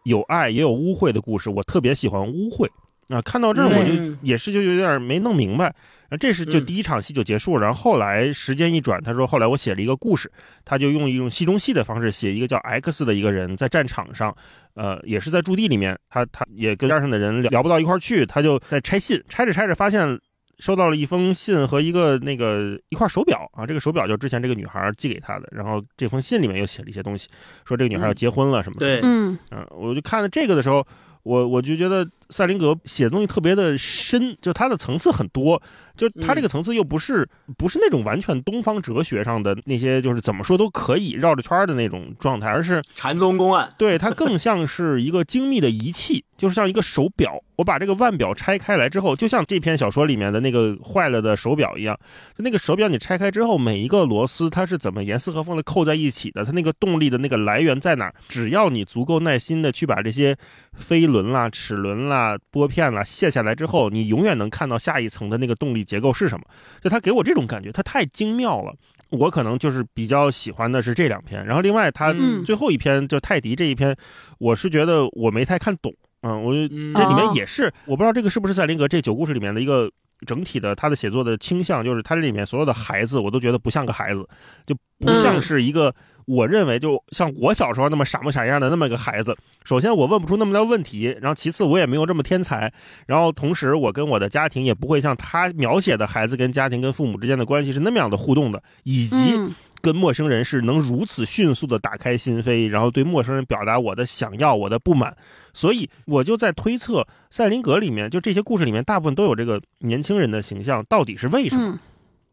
[0.05, 1.51] 有爱也有污秽的故事。
[1.51, 2.69] 我特别喜欢污秽
[3.09, 3.21] 啊！
[3.23, 5.75] 看到这儿我就嗯也是就有点没弄明白。
[6.09, 10.31] 啊，这是就嗯第一场戏就结束了，然后后来时间一转，他说后来我写了一个故事，
[10.65, 14.35] 他就用一种戏中戏的方式写一个叫 X 的一个人在战场上，
[14.75, 20.19] 呃，也是在驻地里面，他他也跟边上的人聊聊不到一块儿去，他就在拆信，拆着拆着发现
[20.61, 27.29] 收到了一封信和一个那个一块手表啊，这个手表就之前这个女孩寄给他的，然后这封信里面又写了一些东西，
[27.65, 28.87] 说这个女孩要结婚了什么的。
[28.87, 29.39] 对，嗯。
[29.51, 30.87] 嗯，我就看了这个的时候，
[31.23, 35.61] 我我就觉得赛林格写的东西特别的深，就他的层次很多，
[35.97, 43.75] 就他这个层次又不是、不是那种完全东方哲学上的那些，就是怎么说都可以绕着圈的那种状态，而是禅宗公案。
[43.77, 47.43] 对它更像是一个精密的仪器， 就是像一个手表。
[47.57, 51.99] 我把这个腕表拆开来之后，就像这篇小说里面的那个坏了的手表一样，
[52.39, 58.11] 那个手表你拆开之后，每一个螺丝它是怎么严丝合缝的扣在一起的，它那个动力的那个来源在哪？
[58.31, 60.35] 只要你足够耐心的去把这些
[60.73, 62.20] 飞轮啦、齿轮啦、
[62.51, 66.45] 拨片了卸下来之后，你永远能看到下一层的那个动力结构是什么。
[66.83, 68.75] 就它给我这种感觉，它太精妙了。
[69.11, 73.97] 我可能就是比较喜欢的是这两篇，然后另外它嗯最后一篇就泰迪这一篇，
[74.39, 76.69] 我是觉得我没太看懂，嗯，我这
[77.09, 79.91] 里面哦也是，我不知道这个是不是赛林格这九故事里面的一个
[80.25, 84.25] 整体的他的写作的倾向，就是他这里面所有的孩子，我都觉得不像个孩子，
[84.65, 85.93] 就不像嗯是一个
[86.27, 89.37] 我认为就像我小时候那么傻模傻样的那么一个孩子。
[89.65, 92.73] 首先我问不出那么多问题，然后其次我也没有这么天才，
[93.07, 105.17] 然后同时我跟我的家庭也不会像他描写的孩子跟家庭跟父母之间的关系是那么样的互动的，以及嗯跟陌生人是能如此迅速的打开心扉，然后对陌生人表达我的想要、我的不满，
[105.55, 111.69] 所以我就在推测，赛林格里面就这些故事里面大部分都有这个年轻人的形象，到底是为什么？
[111.69, 111.79] 嗯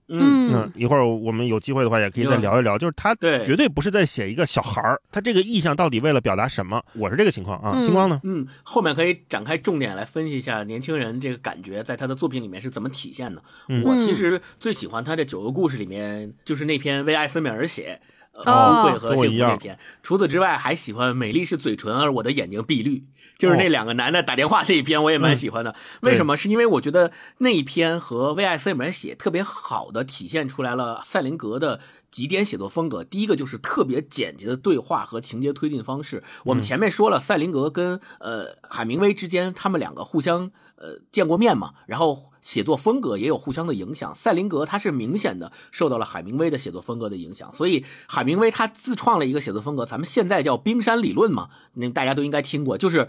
[0.10, 6.82] 嗯，嗯，一会儿我们有机会的话也可以再聊一聊，就是他对绝对不是在写一个小孩儿，他这个意象到底为了表达什么？
[6.94, 8.20] 我是这个情况啊，嗯星光呢？
[8.24, 13.42] 嗯，后面可以展开重点来分析一下年轻人这个感觉在他的作品里面是怎么体现的。
[13.70, 18.00] 嗯我其实最喜欢他这九个故事里面，就是那篇为艾森美尔写。
[18.38, 19.78] 呃，哦误会和幸福那篇。
[20.04, 23.04] 除此之外，还喜欢“美丽是嘴唇，而我的眼睛碧绿”，
[23.38, 25.76] 就是那两个男的打电话那一篇，我也蛮喜欢的。
[26.02, 26.38] 为什么？
[26.38, 31.80] 是因为我觉得那一篇和为艾斯美尔写特别好的体现出来了赛林格的
[32.18, 33.04] 几点写作风格。
[33.04, 36.24] 第一个就是特别简洁的对话和情节推进方式。
[36.46, 44.16] 我们前面说了，赛林格跟呃海明威之间，他们两个互相呃见过面嘛，然后写作风格也有互相的影响。
[44.16, 53.08] 赛林格他是明显的受到了海明威的写作风格的影响，所以海明威他自创了一个写作风格，咱们现在叫冰山理论嘛，那大家都应该听过，就是。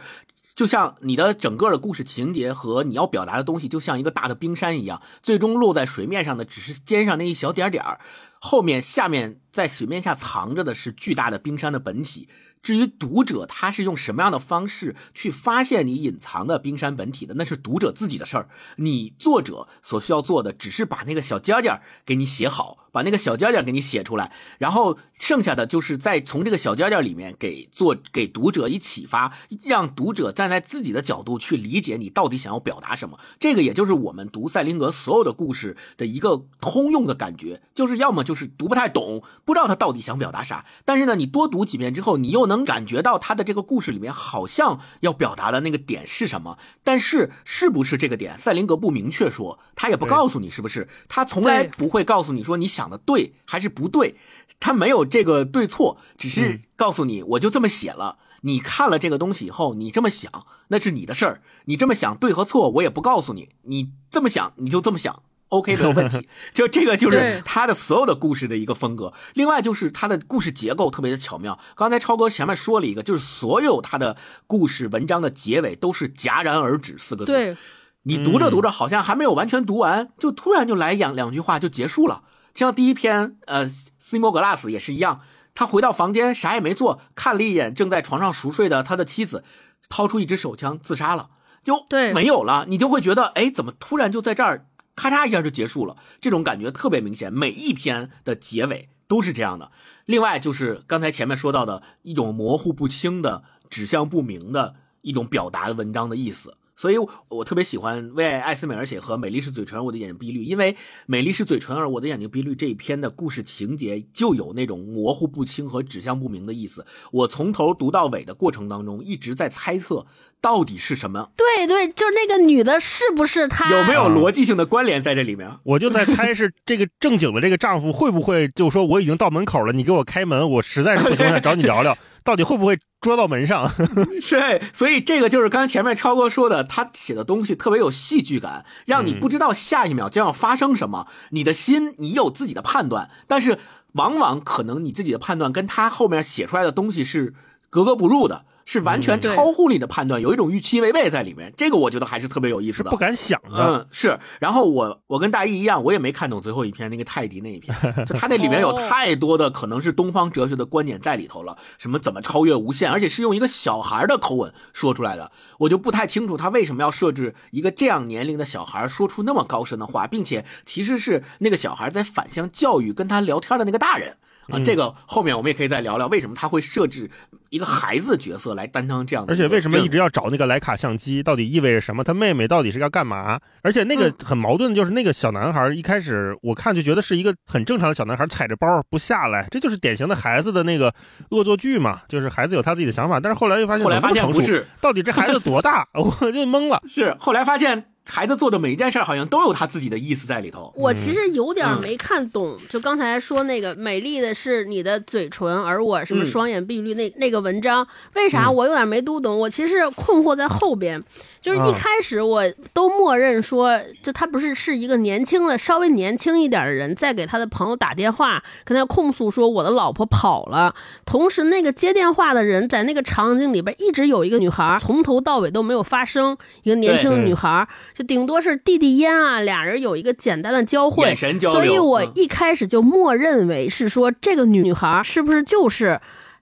[0.58, 8.00] 就像你的整个的故事情节和你要表达的东西，就像一个大的冰山一样，最终落在水面上的只是尖上那一小点点儿，
[8.40, 12.28] 后面下面在水面下藏着的是巨大的冰山的本体。
[12.68, 18.50] 至于读者他是用什么样的方式去发现你隐藏的冰山本体的，那是读者自己的事儿。
[18.76, 33.18] 你作者所需要做的，只是把那个小尖尖给你写好，把那个小尖尖给你写出来，然后剩下的就是再从这个小尖尖里面给作给读者以启发，让读者站在自己的角度去理解你到底想要表达什么。
[33.40, 40.66] 这个也就是我们读赛林格所有的故事的一个通用的感觉，就是要么就是读不太懂，不知道他到底想表达啥。
[40.84, 46.58] 但是呢，你多读几遍之后，你又能 感觉到他的这个故事里面好像要表达的那个点是什么。
[46.82, 54.16] 但是是不是这个点，赛林格不明确说，他也不告诉你是不是，他从来不会告诉你说你想的对还是不对，
[54.60, 58.18] 他没有这个对错，只是告诉你我就这么写了。
[58.42, 61.42] 你看了这个东西以后，你这么想，那是你的事儿。
[61.64, 63.48] 你这么想对和错，我也不告诉你。
[63.62, 66.28] 你这么想，你就这么想，OK 没有问题。
[66.52, 69.12] 就这个就是他的所有的故事的一个风格。
[69.34, 71.58] 另外就是他的故事结构特别的巧妙。
[71.74, 77.32] 刚才超哥前面说了一个，就是所有他的故事文章的结尾都是戛然而止四个字。
[77.32, 77.56] 对，
[78.02, 82.22] 你读着读着，好像还没有完全读完，就突然就来两两句话就结束了。
[82.54, 85.20] 像第一篇，呃，斯莫格拉斯也是一样，
[85.54, 89.44] 他回到房间啥也没做，看了一眼正在床上熟睡的他的妻子，
[89.88, 91.30] 掏出一支手枪自杀了，
[91.62, 92.64] 就对没有了。
[92.68, 94.66] 你就会觉得，哎，怎么突然就在这儿
[94.98, 95.96] 咔嚓一下就结束了？
[96.20, 99.70] 这种感觉特别明显，每一篇的结尾都是这样的。
[100.06, 106.56] 另外就是刚才前面说到的一种模糊不清的、指向不明的一种表达的文章的意思。
[106.78, 106.96] 所以，
[107.28, 110.72] 我特别喜欢为艾斯美而写和《美丽是嘴唇，我的眼睛碧绿》，因为
[111.06, 116.86] 《美丽是嘴唇，而我的眼睛碧绿》这一篇的故事情节就有那种模糊不清和指向不明的意思。
[117.10, 120.06] 我从头读到尾的过程当中，一直在猜测
[120.40, 123.68] 到底是什么，对对，就是那个女的，是不是她？
[123.76, 125.50] 有没有逻辑性的关联在这里面？
[125.64, 133.66] 我就在猜是这个正经的这个丈夫会不会就说我已经到门口了，你给我开门，我实在是不行，我想找你聊聊，到底会不会捉到门上？
[134.20, 141.06] 是，所以这个就是刚才前面超哥说的，他写的东西特别有戏剧感，让你不知道下一秒将要发生什么。
[141.30, 143.58] 你的心，你有自己的判断，但是
[143.92, 147.32] 往往可能你自己的判断跟他后面写出来的东西是
[147.70, 151.50] 格格不入的，是完全超乎你的判断，有一种预期违背在里面。
[151.56, 152.90] 这个我觉得还是特别有意思的。
[152.90, 153.56] 不敢想的。
[153.56, 154.18] 嗯，是。
[154.40, 174.18] 然后我我跟大一一样，我也没看懂最后一篇那个泰迪那一篇， 就他那里面有哦太多的可能是东方哲学的观点在里头了，什么怎么超越无限，而且是用一个小孩的口吻说出来的，我就不太清楚他为什么要设置一个这样年龄的小孩说出那么高深的话，并且其实是那个小孩在反向教育跟他聊天的那个大人。
[174.50, 177.10] 啊，这个后面我们也可以再聊聊，为什么他会设置
[177.50, 181.22] 一个孩子的角色来担当这样的而且为什么一直要找那个徕卡相机？
[181.22, 182.02] 到底意味着什么？
[182.02, 183.38] 他妹妹到底是要干嘛？
[183.62, 190.94] 而且那个很矛盾的就是那个小男孩一开始我看就觉得是一个很正常的小男孩，踩着包不下来，这就是典型的孩子的那个
[191.30, 195.86] 恶作剧嘛，就是孩子有他自己的想法，但是后来又发现后来发现不是，到底这孩子多大？
[195.94, 196.82] 我就懵了。
[196.86, 200.72] 是后来发现孩子做的每一件事儿好像都有他自己的意思在里头。
[200.76, 201.80] 我其实有点嗯。
[201.82, 206.26] 没看懂，就刚才说那个美丽的是你的嘴唇，而我什么嗯。
[206.26, 209.38] 双眼碧绿那、那个文章，为啥我有点没读懂？
[209.38, 211.02] 我其实困惑在后边，
[211.40, 212.42] 就是一啊开始我
[212.72, 220.74] 都默认说，就他不是是一个年轻的稍微年轻一点的人，在给他的朋友打电话，跟他控诉说我的老婆跑了，
[221.06, 227.66] 同时那个接电话的人在那个场景里边一直有一个女孩，从头到尾都没有发生，一个年轻的女孩，
[227.98, 236.00] 就顶多是递递烟啊，俩人有一个简单的交汇，眼神交流所以我嗯一开始就默认为是说这个女孩是不是就是。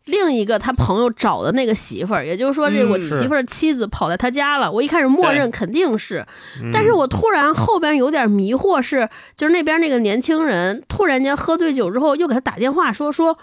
[0.08, 4.70] 另一个他朋友找的那个媳妇儿，也就是说，这嗯我媳妇儿妻子跑在他家了。
[4.70, 6.24] 我一开始默认肯定是，
[6.62, 13.36] 嗯但是我突然后边有点迷惑是，就是那边那个年轻人突然间喝醉酒之后又给他打电话说说，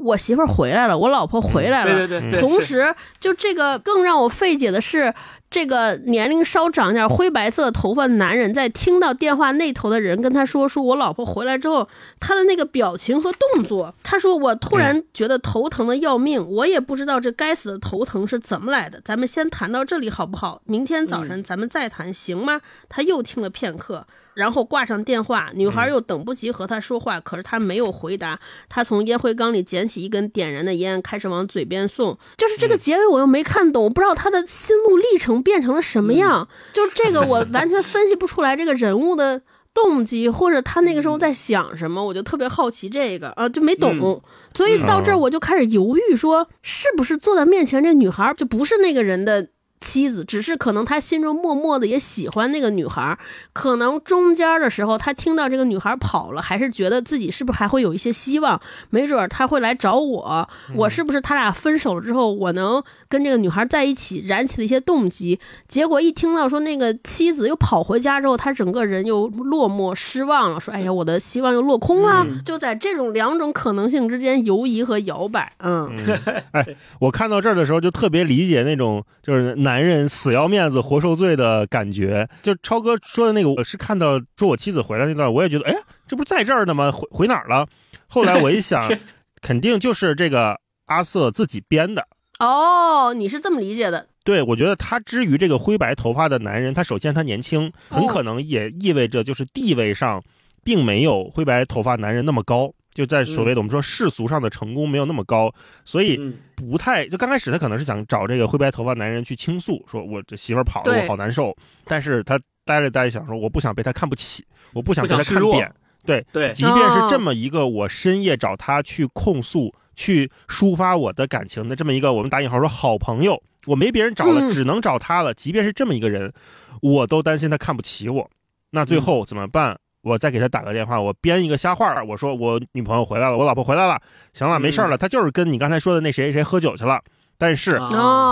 [0.00, 1.96] 我媳妇儿回来了，我老婆回来了。
[1.96, 5.12] 对对对对，同时，就这个更让我费解的是，
[5.50, 19.00] 这个年龄稍长点、灰白色头发的男人，在听到电话那头的人跟他说“说我老婆回来之后”，他的那个表情和动作，他说：“我突然觉得头疼的要命，我也不知道这该死的头疼是怎么来的。
[19.04, 20.62] 咱们先谈到这里好不好？
[20.64, 24.06] 明天早晨咱们再谈，行吗？”他又听了片刻。
[24.34, 28.38] 然后挂上电话，女孩又等不及和他说话，可是他没有回答。
[28.68, 32.16] 他从烟灰缸里捡起一根点燃的烟，开始往嘴边送。
[32.36, 36.48] 就是这个结尾我又没看懂，我不知道他的心路历程变成了什么样。
[36.72, 39.42] 就这个我完全分析不出来这个人物的
[39.74, 43.96] 动机，或者他那个时候在想什么，我就特别好奇这个啊，就没懂。
[44.00, 44.20] 嗯
[44.52, 49.48] 所以到这儿我就开始犹豫，说是不是坐在面前这女孩就不是那个人的。
[49.80, 53.18] 妻子只是可能他心中默默的也喜欢那个女孩，
[53.52, 65.40] 可能中间的时候他听到这个女孩跑了，还是觉得自己是不是还会有一些希望，没准儿他会来找我，我是不是他俩分手了之后，我能跟这个女孩在一起，燃起了一些动机。
[65.66, 72.24] 结果一听到说那个妻子又跑回家之后，他整个人又落寞失望了，说哎呀，我的希望又落空了。
[72.28, 75.88] 嗯就在这种两种可能性之间游移和摇摆，嗯，
[76.52, 76.66] 哎
[76.98, 82.28] 我看到这儿的时候就特别理解那种就是男男人死要面子活受罪的感觉。
[82.42, 85.76] 就超哥说的那个，我是看到说我妻子回来那段，我也觉得，哎，
[86.08, 86.90] 这不是在这儿呢吗？
[86.90, 87.68] 回回哪儿了？
[88.08, 88.92] 后来我一想，
[89.40, 92.08] 肯定就是这个阿瑟自己编的。
[92.40, 94.08] 哦，你是这么理解的？
[94.24, 100.20] 对，我觉得他之于这个灰白头发的男人，他首先他年轻，很可能也意味着就是地位上，
[100.64, 102.72] 并没有灰白头发男人那么高。
[102.92, 105.52] 就在所谓的我们说世俗上的成功没有那么高，
[105.84, 111.56] 所以嗯不太就刚开始他可能是想找这个灰白头发男人去倾诉，说我这媳妇儿跑了，我好难受。
[111.84, 115.72] 但是他呆了呆着想说，我不想被他看不起，我不想被他看扁。
[116.04, 125.34] 对，对，即便是这么一个我深夜找他去控诉、去抒发我的感情的这么一个我们打引号说好朋友，我没别人找了，嗯只能找他了。
[125.34, 126.32] 即便是这么一个人，
[126.80, 128.28] 我都担心他看不起我。
[128.70, 129.78] 那最后怎么办？
[130.02, 134.00] 我再给他打个电话，我编一个瞎话，我说我女朋友回来了，我老婆回来了，
[134.32, 137.00] 行了，没事了，他就是跟你刚才说的那谁谁谁喝酒去了。
[137.38, 137.78] 但是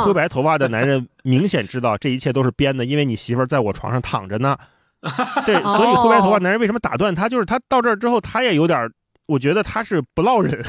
[0.04, 4.56] 灰白头发的男人明显知道这一切都是编的，因为你媳妇儿在我床上躺着呢。
[5.46, 7.26] 对， 所以灰白头发男人为什么打断他？
[7.28, 8.90] 就是他到这儿之后，他也有点儿，
[9.28, 10.60] 我觉得他是不落忍，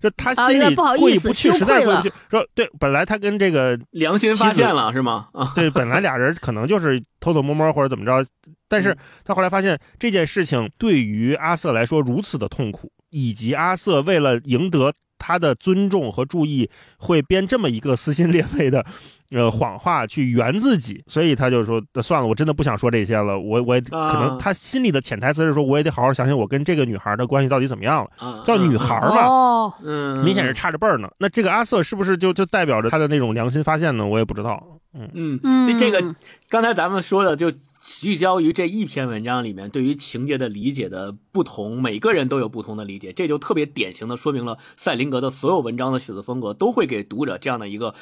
[0.00, 2.12] 就他心里过意不去，羞实在过意不去。
[2.28, 5.28] 说对，本来他跟这个 良心发现了是吗？
[5.32, 8.26] 啊，对，本来俩人可能就是偷偷摸摸或者怎么着，
[8.68, 18.84] 但是他后来发现这件事情对于阿瑟来说如此的痛苦，以及阿瑟为了赢得他的尊重和注意，会编这么一个撕心裂肺的，
[19.30, 28.10] 呃谎话去圆自己，所以他就说算了，我真的不想说这些了，我我也可啊能他心里的潜台词是说，我也得好好想想我跟这个女孩的关系到底怎么样了。
[28.16, 34.06] 啊叫女孩儿嘛哦，嗯，明显是差着辈儿呢，那这个阿瑟是不是就就代表着他的那种良心发现呢？
[34.06, 34.60] 我也不知道。
[34.92, 36.14] 嗯，嗯，嗯，这这个
[36.48, 47.94] 刚才咱们说的就聚焦于这一篇文章里面对于情节的理解的不同，每个人都有不同的理解，这就特别典型的说明了赛林格的所有文章的写作风格都会给读者这样的一个。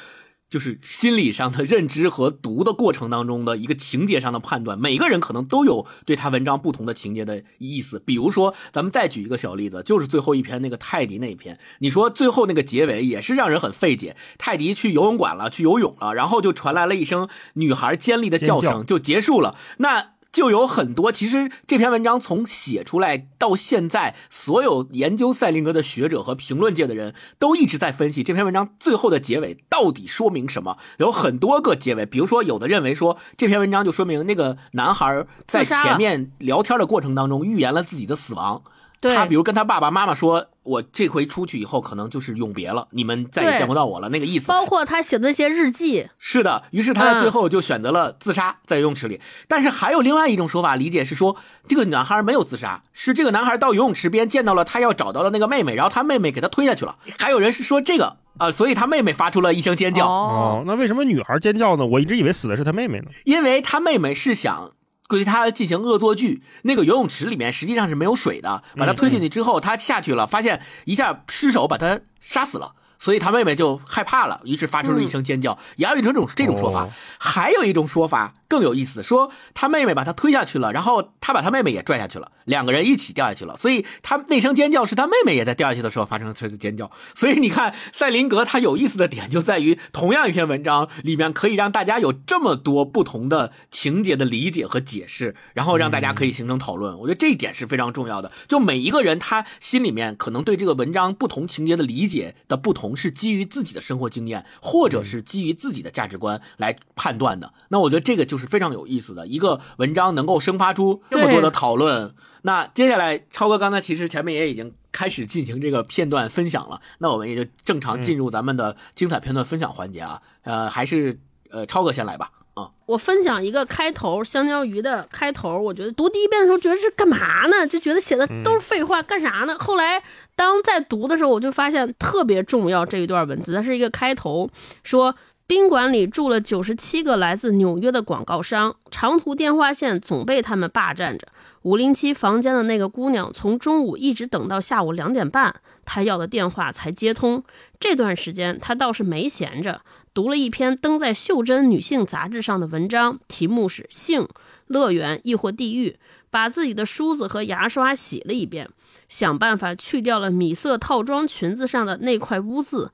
[0.49, 8.01] 就是心理上的认知和读的过程当中的一个情节上的判断，每个人可能都有对他文章不同的情节的意思。
[8.03, 14.15] 比如说，咱们再举一个小例子，就是最后一篇那个泰迪那一篇，你说最后那个结尾也是让人很费解。
[14.37, 19.55] 泰迪去游泳馆了，去游泳了，然后就传来了一声女孩尖利的叫尖声，就结束了。
[19.77, 30.77] 那就有很多，其实这篇文章从写出来到现在，所有研究赛林格的学者和评论界的人都一直在分析这篇文章最后的结尾到底说明什么。
[30.97, 38.61] 有很多个结尾，比如说有的认为说这篇文章就说明那个男孩在前面聊天的过程当中预言了自己的死亡。
[39.01, 44.47] 对他比如跟他爸爸妈妈说：“我这回出去以后可能就是永别了，你们再也见不到我了。”那个意思。
[44.47, 49.19] 包括他写的那些日记，是的，于是他在嗯最后就选择了自杀，在游泳池里。
[49.47, 51.35] 但是还有另外一种说法，理解是说
[51.67, 56.95] 这个男孩没有自杀，是这个男孩到游泳池边见到了他要找到的那个妹妹，然后他妹妹给他推下去了。
[57.17, 61.85] 还有人是说这个啊、所以他妹妹发出了一声尖叫，哦，那为什么女孩尖叫呢？
[61.85, 63.07] 我一直以为死的是他妹妹呢。
[63.25, 64.71] 因为他妹妹是想。
[65.09, 75.57] 对他进行恶作剧，那个游泳池里面实际上是没有水的，把他推进去之后，他下去了，发现一下失手把他杀死了，所以他妹妹就害怕了，于是发出了一声尖叫。
[75.77, 86.91] 也有一种这种这种说法，哦还有一种说法更有意思，说他妹妹把他推下去了，然后他把他妹妹也拽下去了，两个人一起掉下去了，所以他那声尖叫是他妹妹也在掉下去的时候发生的 尖叫。
[87.15, 96.97] 所以你看，赛林格他有意思的点就在于，同样一篇文章里面可以让大家有这么多不同的情节的理解和解释，然后让大家可以形成讨论。
[96.99, 98.31] 我觉得这一点是非常重要的。
[98.47, 107.53] 就每一个人他心里面可能对这个文章不同情节的理解的不同，是基于自己的生活经验，或者是基于自己的价值观来判断的。
[107.69, 112.13] 那我觉得这个就是非常有意思的一个文章，能够生发出这么多的讨论。
[112.43, 120.21] 那接下来，超哥刚才其实前面也已经开始进行这个片段分享了，那我们也就正常进入咱们的精彩片段分享环节啊。
[120.43, 121.19] 呃，还是
[121.49, 122.31] 呃超哥先来吧。
[122.59, 127.65] 啊、我分享一个开头，香蕉鱼的开头，我觉得读第一遍的时候觉得这干嘛呢？
[127.65, 129.57] 就觉得写的都是废话，干啥呢？
[129.57, 130.03] 后来
[130.35, 134.49] 当在读的时候，我就发现特别重要这一段文字，它是一个开头，
[134.83, 135.15] 说
[135.47, 141.27] 宾馆里住了九十七个来自纽约的广告商，长途电话线总被他们霸占着。
[141.63, 145.53] 五零七房间的那个姑娘，从中午一直等到下午两点半，
[145.83, 147.43] 她要的电话才接通。
[147.77, 149.81] 这段时间，她倒是没闲着，
[150.13, 154.27] 读了一篇登在《袖珍女性》杂志上的文章，题目是“性、
[154.67, 155.97] 乐园亦或地狱”，
[156.29, 158.69] 把自己的梳子和牙刷洗了一遍，
[159.07, 162.91] 想办法去掉了米色套装裙子上的那块污渍，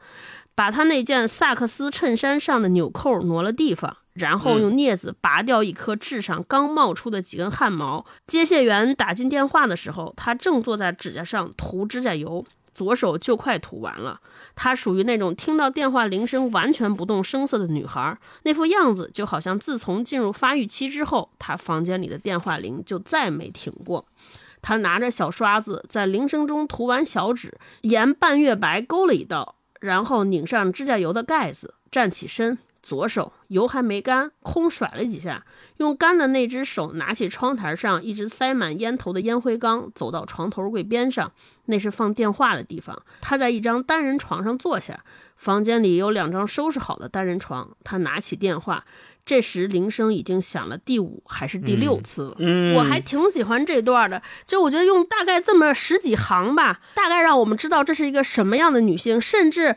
[0.53, 3.97] 把她那件萨克斯衬衫上的纽扣挪了地方。
[4.15, 8.05] 然后用镊子拔掉一颗痣上刚冒出的几根汗毛。
[8.25, 12.45] 接线员打进电话的时候，他正坐在指甲上涂指甲油。
[12.75, 14.19] 左手就快涂完了。
[14.53, 24.05] 她属于那种听到电话铃声完全不动声色的女孩，那副样子就好像自从进入发育期之后，她房间里的电话铃就再没停过。
[24.61, 35.45] 她拿着小刷子在铃声中涂完小指，沿半月白勾了一道，然后拧上指甲油的盖子，站起身，左手油还没干，空甩了几下，
[35.77, 41.31] 用干的那只手拿起窗台上一直塞满烟头的烟灰缸，走到床头柜边上，
[41.65, 43.01] 那是放电话的地方。
[43.21, 45.03] 他在一张单人床上坐下，
[45.35, 47.69] 房间里有两张收拾好的单人床。
[47.83, 48.85] 他拿起电话，
[49.25, 52.35] 这时铃声已经响了第五还是第六次了。
[52.39, 59.75] 嗯我还挺喜欢这段的，就我觉得用大概这么十几行吧，大概让我们知道这是一个什么样的女性，甚至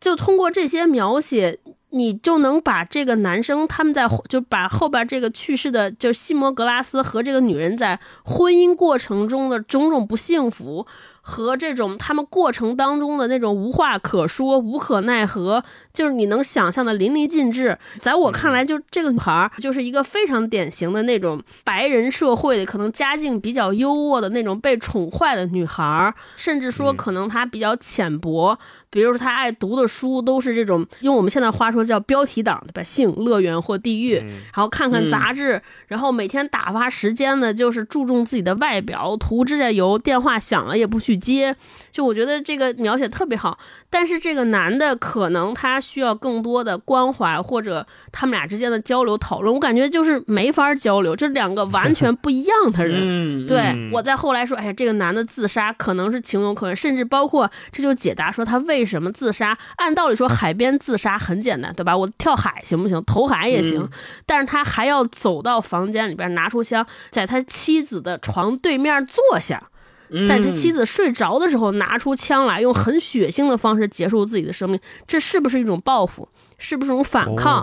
[0.00, 1.58] 就通过这些描写，
[1.90, 10.86] 你就能把这个男生他们在就把后边这个去世的，就西摩格拉斯和这个女人在婚姻过程中的种种不幸福。
[11.20, 15.62] 和这种他们过程当中的那种无话可说、无可奈何，
[15.92, 17.78] 就是你能想象的淋漓尽致。
[17.98, 28.58] 在我看来，就这个女孩儿就是一个非常典型的那种白人社会，可能家境比较优渥的那种被宠坏的女孩儿，甚至说可能她比较浅薄。
[28.90, 32.82] 比如说，他爱读的书都是这种用我们现在话说叫标题党，对吧？
[32.82, 41.54] 性、乐园或地狱，然后看看杂志，然后每天打发时间呢，就是注重自己的外表，涂指甲油，电话响了也不去接。
[41.90, 43.58] 就我觉得这个描写特别好，
[43.90, 53.00] 但是这个男的可能他需要更多的关怀，或者他们俩之间的交流讨论，我感觉就是没法交流，这两个完全不一样的人。
[53.02, 59.56] 嗯，对、嗯我在后来说，哎呀，这个男的自杀可能是情有可原，甚至包括这就解答说他为什么自杀。
[59.76, 61.96] 按道理说，海边自杀很简单，对吧？
[61.96, 63.02] 我跳海行不行？
[63.04, 63.90] 投海也行，嗯
[64.26, 69.62] 但是他还要走到房间里边，拿出枪，在他妻子的床对面坐下。
[70.10, 76.26] 嗯在他妻子睡着的时候，拿出枪来，用很血腥的方式结束自己的生命，这是不是一种报复？
[76.56, 77.62] 是不是一种反抗、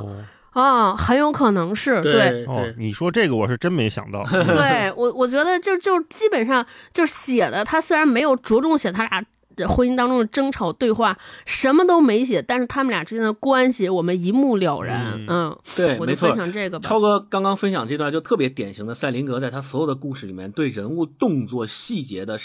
[0.54, 0.96] 哦啊？
[0.96, 2.14] 很有可能是对。
[2.14, 4.24] 对哦，你说这个我是真没想到。
[4.30, 6.64] 对我，我觉得就就基本上
[6.94, 9.24] 就写的，他虽然没有着重写他俩
[9.68, 15.14] 婚姻当中的争吵对话，什么都没写，但是他们俩之间的关系我们一目了然。
[15.16, 16.36] 嗯嗯，对，我就分。
[16.36, 16.88] 享这个吧。
[16.88, 22.38] 超哥刚刚分享这段就特别典型的赛林格在他所有的故事里面对人物动作细节的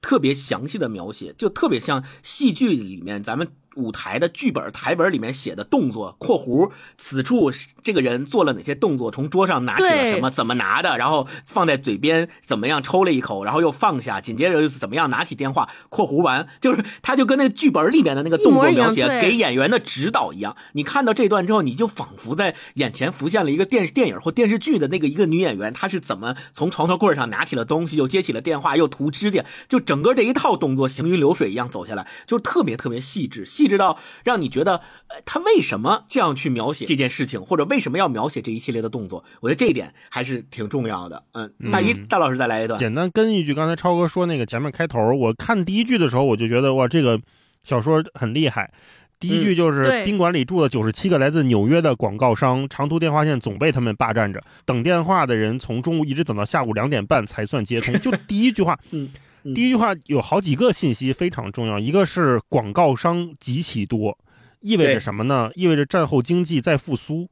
[0.00, 3.46] 特别详细的描写，就特别像戏剧里面咱们
[3.76, 7.52] 舞台的剧本台本里面写的动作（括弧此处
[7.82, 20.56] 这个人做了哪些动作，从桌上拿起了什么，怎么拿的，然后放在嘴边怎么样抽了一口，然后又放下，紧接着又怎么样拿起电话（括弧完），就是他就跟那个剧本里面的那个动作描写给演员的指导一样。
[20.72, 39.22] 你看到这段之后，你就仿佛在眼前浮现了一个电视电影或电视剧的那个一个女演员，她是怎么从床头柜上拿起了东西，又接起了电话，又涂指甲，就整个这一套动作行云流水一样走下来，就特别特别细致，细致到让你觉得，呃，他为什么这样去描写这件事情，或者为什么要描写这一系列的动作？
[39.40, 41.22] 我觉得这一点还是挺重要的。
[41.32, 42.80] 嗯，大一嗯大老师再来一段。
[42.80, 47.20] 简单跟一句，刚才超哥说那个前面开头，我看第一句的时候，我就觉得哇，这个
[47.62, 48.72] 小说很厉害。
[49.18, 57.92] 第一句就是宾馆里住了九十七个来自纽约的广告商，长途电话线总被他们霸占着，等电话的人从中午一直等到下午两点半才算接通。
[58.00, 59.10] 就第一句话，嗯
[59.44, 64.18] 嗯第一句话有好几个信息非常重要，一个是广告商极其多，
[64.60, 65.50] 意味着什么呢？
[65.54, 67.28] 意味着战后经济在复苏。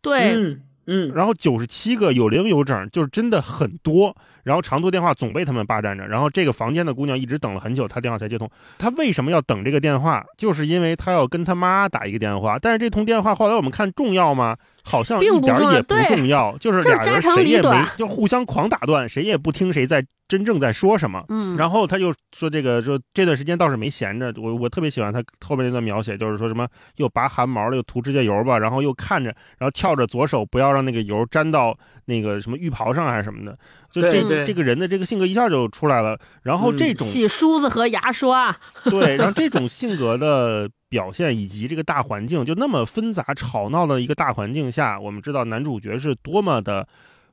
[0.00, 4.16] 对，嗯嗯，然后九十七个有零有整，就是真的很多。
[4.42, 6.06] 然后长途电话总被他们霸占着。
[6.06, 8.50] 然后这个房间的姑娘一直等了很久，她电话才接通。
[8.78, 10.24] 她为什么要等这个电话？
[10.36, 12.58] 就是因为她要跟她妈打一个电话。
[12.58, 14.56] 但是这通电话后来我们看重要吗？
[14.84, 21.24] 好像一点儿也不重要就是俩人谁也没就互相狂打断，谁也不听谁在真正在说什么。
[21.28, 26.66] 嗯，然后他就说这个说这段时间倒是没闲着，我我特别喜欢他后面那段描写，就是说什么
[26.96, 33.56] 又拔汗毛了，又涂指甲油吧，然后又看着，然后翘着左手不要让那个油沾到那个什么浴袍上还是什么的，
[33.92, 36.18] 就这这个人的这个性格一下就出来了。
[36.42, 38.56] 然后嗯这种、洗梳子和牙刷，
[38.90, 46.86] 对，然后这种性格的表现以及这个大环境，就那么纷杂吵闹的一个大环境下，我们知道男主角是多么的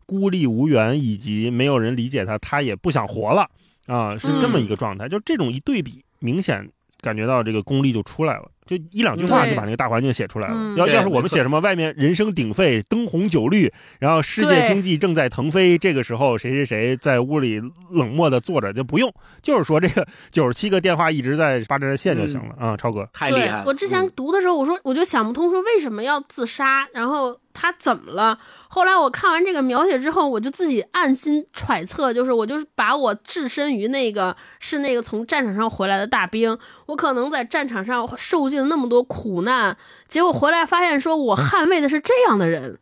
[0.06, 3.50] 孤立无援，以及没有人理解他，他也不想活了
[3.88, 5.08] 啊，是这么一个状态。
[5.08, 6.70] 就这种一对比，明显
[7.02, 8.50] 感觉到这个功力就出来了。
[8.66, 10.54] 就一两句话就把那个大环境写出来了。
[10.56, 23.10] 嗯要要是我们写什么外面人声鼎沸、灯红酒绿，然后世界经济正在腾飞，这个时候谁谁谁在屋里冷漠的坐着就不用，就是说这个九十七个电话一直在发这条线就行了啊、超哥。
[23.12, 23.64] 太厉害了。
[23.66, 28.38] 我之前嗯读的时候，我说我就想不通，说为什么要自杀，然后他怎么了？
[28.72, 36.56] 后来我看完这个描写之后，我就自己暗心揣测，就是我就是把我置身于那个是那个从战场上回来的大兵，
[36.86, 39.76] 我可能在战场上受尽了那么多苦难，
[40.08, 42.78] 结果回来发现说我捍卫的是这样的人。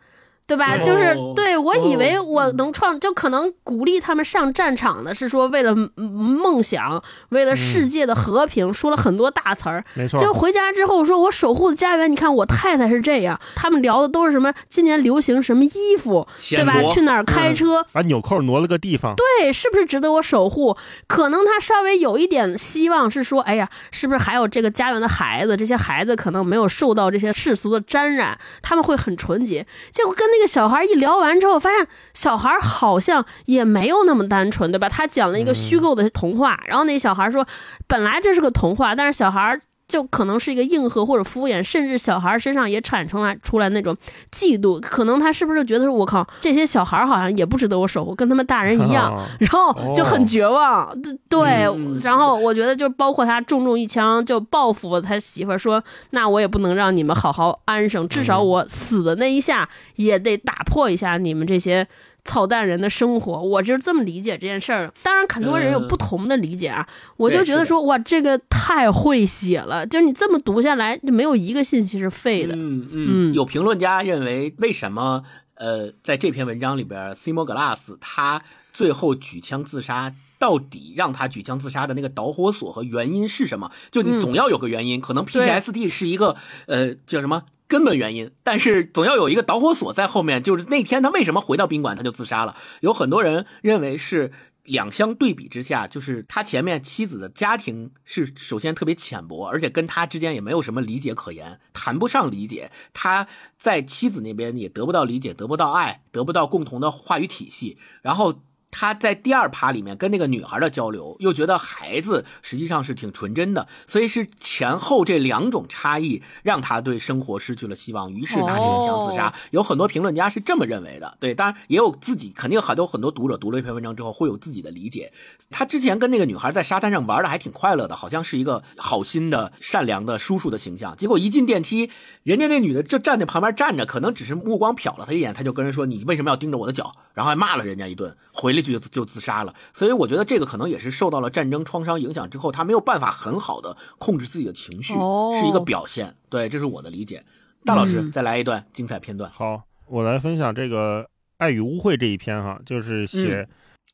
[0.47, 0.75] 对吧？
[0.75, 9.83] 哦就是对我以为哦我能创，就可能鼓励他们上战场的是说为了嗯梦想，为了世界的和平，说了很多大词儿。
[9.93, 14.53] 没错结，果回家之后说，我守护的家园，你看我太太是这样，他们聊的都是什么？
[14.69, 16.81] 今年流行什么衣服，对吧？
[16.93, 17.85] 去哪儿开车？
[17.91, 19.15] 把纽扣挪了个地方。
[19.15, 20.77] 对，是不是值得我守护？
[21.07, 25.57] 可能他稍微有一点希望是说，哎呀，是不是还有这个家园的孩子？
[25.57, 29.65] 这些孩子可能没有受到这些世俗的沾染，他们会很纯洁。
[29.91, 34.89] 结果跟那个小孩一聊完之后，发现小孩好像也没有那么单纯，对吧？
[34.89, 37.47] 他讲了一个虚构的童话，然后那小孩说，
[37.87, 39.59] 本来这是个童话，但是小孩。
[39.87, 43.95] 就可能是一个硬核或者敷衍，甚至小孩身上也产生了出来那种
[44.31, 61.87] 嫉妒，可能他是不是觉得说，我靠，这些小孩好像也不值得我守护，跟他们大人一样，啊 然后就很绝望，对对，嗯然后我觉得就包括他重重一枪就报复他媳妇儿，说那我也不能让你们好好安生，至少我死的那一下也得打破一下你们这些。
[62.27, 64.93] 操蛋人的生活，我就是这么理解这件事儿。
[65.01, 66.87] 当然，很多人有不同的理解啊。
[67.15, 72.53] 我就觉得说，哇，这个太会写了，就是你这么读下来，就没有一个信息是废的。
[72.55, 75.23] 嗯嗯，嗯有评论家认为，为什么
[75.55, 83.71] 呃，在这篇文章里边，Simo Glass 他最后举枪自杀，到底让他举枪自杀的那个导火索和原因是什么？
[83.89, 86.35] 就你嗯总要有个原因，可能 PTSD 是一个
[86.67, 87.43] 呃叫什么？
[87.67, 90.41] 根本原因，但是总要有一个导火索在后面。
[90.41, 92.55] 就是那天他为什么回到宾馆他就自杀了？
[92.81, 94.31] 有很多人认为是
[94.63, 102.71] 两相对比之下，就是他前面妻子的家庭是首先特别浅薄，而且跟他之间也没有什么理解可言，谈不上理解。
[102.93, 108.41] 他在妻子那边也得不到理解，得不到爱，得不到共同的话语体系，然后。
[108.69, 119.29] 他在第二趴里面跟那个女孩的交流，又觉得孩子实际上是挺纯真的，所以是前后这两种差异让他对生活失去了希望，于是拿起了枪自杀。
[119.29, 125.13] 哦有很多评论家是这么认为的，对，当然也有自己，肯定很多很多读者读了一篇文章之后会有自己的理解。
[125.49, 130.95] 他之前跟那个女孩在沙滩上玩的还挺快乐的，好像是一个好心的、善良的叔叔的形象。
[130.97, 131.89] 结果一进电梯，
[132.23, 139.53] 人家那女的就站在旁边站着，可能只是目光瞟了他一眼，他就跟人说：“你为什么要盯着我的脚？”然后还骂了人家一顿，回了一句就就自杀了。
[139.73, 146.15] 所以我觉得这个可能也是受到了战争创伤影响之后，他没有办法很好的控制自己的情绪，哦是一个表现。
[146.29, 147.23] 对，这是我的理解。
[147.63, 149.29] 大老师，嗯再来一段精彩片段。
[149.29, 151.03] 好，我来分享这个
[151.37, 153.47] 《爱与污秽》这一篇哈，就是写、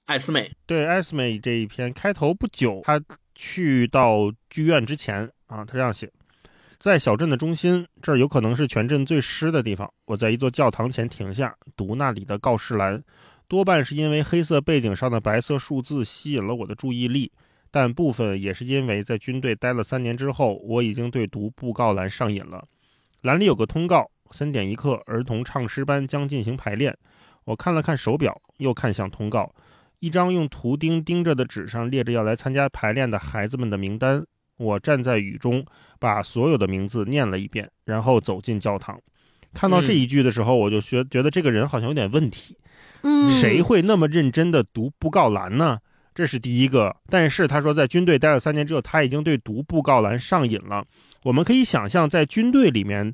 [0.05, 3.01] 艾斯美，对艾斯美这一篇开头不久，他
[3.35, 6.11] 去到剧院之前啊，他这样写：
[6.77, 9.91] 在小镇的中心，这儿有可能是全镇最湿的地方。
[10.05, 13.01] 我在一座教堂前停下，读那里的告示栏，
[13.53, 17.31] 多半是因为黑色背景上的白色数字吸引了我的注意力，
[17.69, 22.67] 但部分也是因为在军队待了三年之后，我已经对读布告栏上瘾了。
[23.21, 26.97] 栏里有个通告：三点一刻，儿童唱诗班将进行排练。
[27.43, 29.53] 我看了看手表，又看向通告。
[29.99, 34.25] 一张用图钉钉着的纸上列着要来参加排练的孩子们的名单。
[34.57, 35.63] 我站在雨中，
[35.99, 38.99] 把所有的名字念了一遍，然后走进教堂。
[39.53, 42.57] 看到这一句的时候，我就觉觉得这个人好像有点问题。
[43.03, 45.79] 嗯，谁会那么认真的读布告栏呢？
[46.15, 46.95] 这是第一个。
[47.09, 50.85] 但是他说，在军队待了三年之后，他已经对读布告栏上瘾了。
[51.23, 53.13] 我们可以想象，在军队里面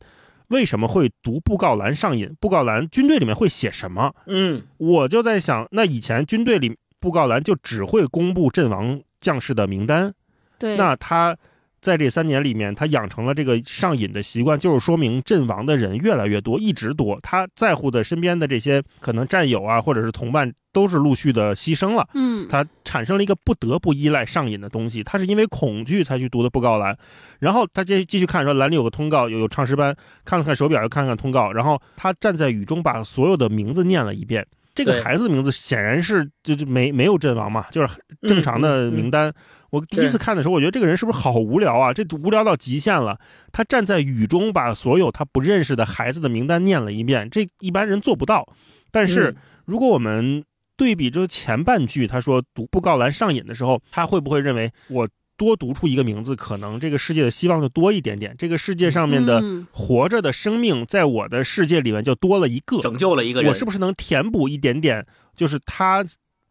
[0.49, 2.35] 为什么会读布告栏上瘾？
[2.39, 4.13] 布告栏军队里面会写什么？
[4.27, 10.13] 嗯我就在想，那以前军队里布告栏就只会公布阵亡将士的名单，
[10.57, 11.35] 对，那他
[11.81, 17.19] 在这三年里面，他养成了这个上瘾的习惯，就是说明阵亡的人越来越多，一直多。
[17.21, 22.07] 他在乎的身边的这些可能战友啊，或者是同伴，都是陆续的牺牲了。
[22.13, 26.97] 嗯，他产生了一个不得不依赖上瘾的东西，他是因为恐惧才去读的布告栏，
[27.39, 34.45] 然后他接继续看说栏里有个通告，有有唱诗班，看了看手表，又看看通告，然后他站在雨中把所有的名字念了一遍。
[34.75, 39.33] 这个孩子的名字显然是就就没没有阵亡嘛，就是正常的名单。
[39.71, 41.93] 我第一次看的时候，我觉得这个人是不是好无聊啊？
[41.93, 43.19] 这无聊到极限了。
[43.51, 48.47] 他站在雨中把所有他不认识的孩子的名单念了一遍，这一般人做不到。
[48.91, 50.43] 但是嗯如果我们
[50.75, 55.07] 对比这前半句，他说读布告栏上瘾的时候，他会不会认为我
[55.37, 58.35] 多读出一个名字，可能这个世界的希望就多一点点。
[58.37, 62.81] 这个世界上面的嗯活着的生命，在我的世界里面就多了一个。
[62.81, 65.05] 拯救了一个人，我是不是能填补一点点？
[65.35, 66.03] 就是他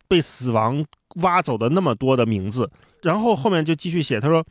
[0.06, 0.84] 被死亡
[1.16, 2.70] 挖走的那么多的名字，
[3.02, 4.44] 然后后面就继续写，他说。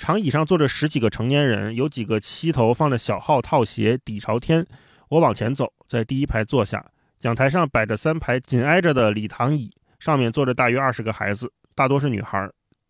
[0.00, 4.64] 长椅上坐着十几个成年人，有几个膝头放着小号套鞋，底朝天。
[5.08, 6.86] 我往前走，在第一排坐下。
[7.18, 9.68] 讲台上摆着三排紧挨着的礼堂椅，
[9.98, 12.48] 上面坐着大约二十个孩子，大多是女孩，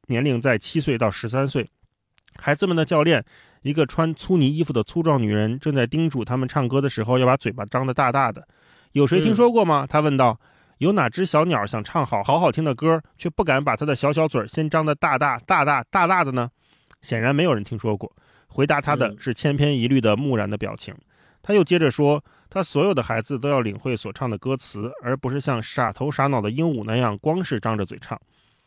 [0.09, 1.67] 年龄在七岁到十三岁。
[2.37, 3.25] 孩子们的教练，
[3.63, 8.47] 一个穿粗呢衣服的粗壮女人，正在叮嘱他们唱歌的时候要把嘴巴张得大大的。
[8.93, 9.87] 有谁听说过吗？
[9.89, 10.39] 他问道。
[10.79, 16.51] 有哪只小鸟想唱好好好听的歌，却不敢把它的小小嘴先张得大大大大大大的呢？
[17.03, 18.13] 显然没有人听说过。
[18.47, 20.95] 回答他的嗯是千篇一律的木然的表情。
[21.43, 28.21] 他又接着说，他所有的孩子都要领会所唱的歌词，而不是像傻头傻脑的鹦鹉那样光是张着嘴唱。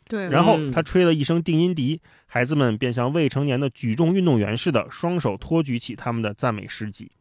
[0.08, 7.12] 对，然后嗯他吹了一声定音笛，孩子们便像未成年的举重运动员似的，双手托举起他们的赞美诗集。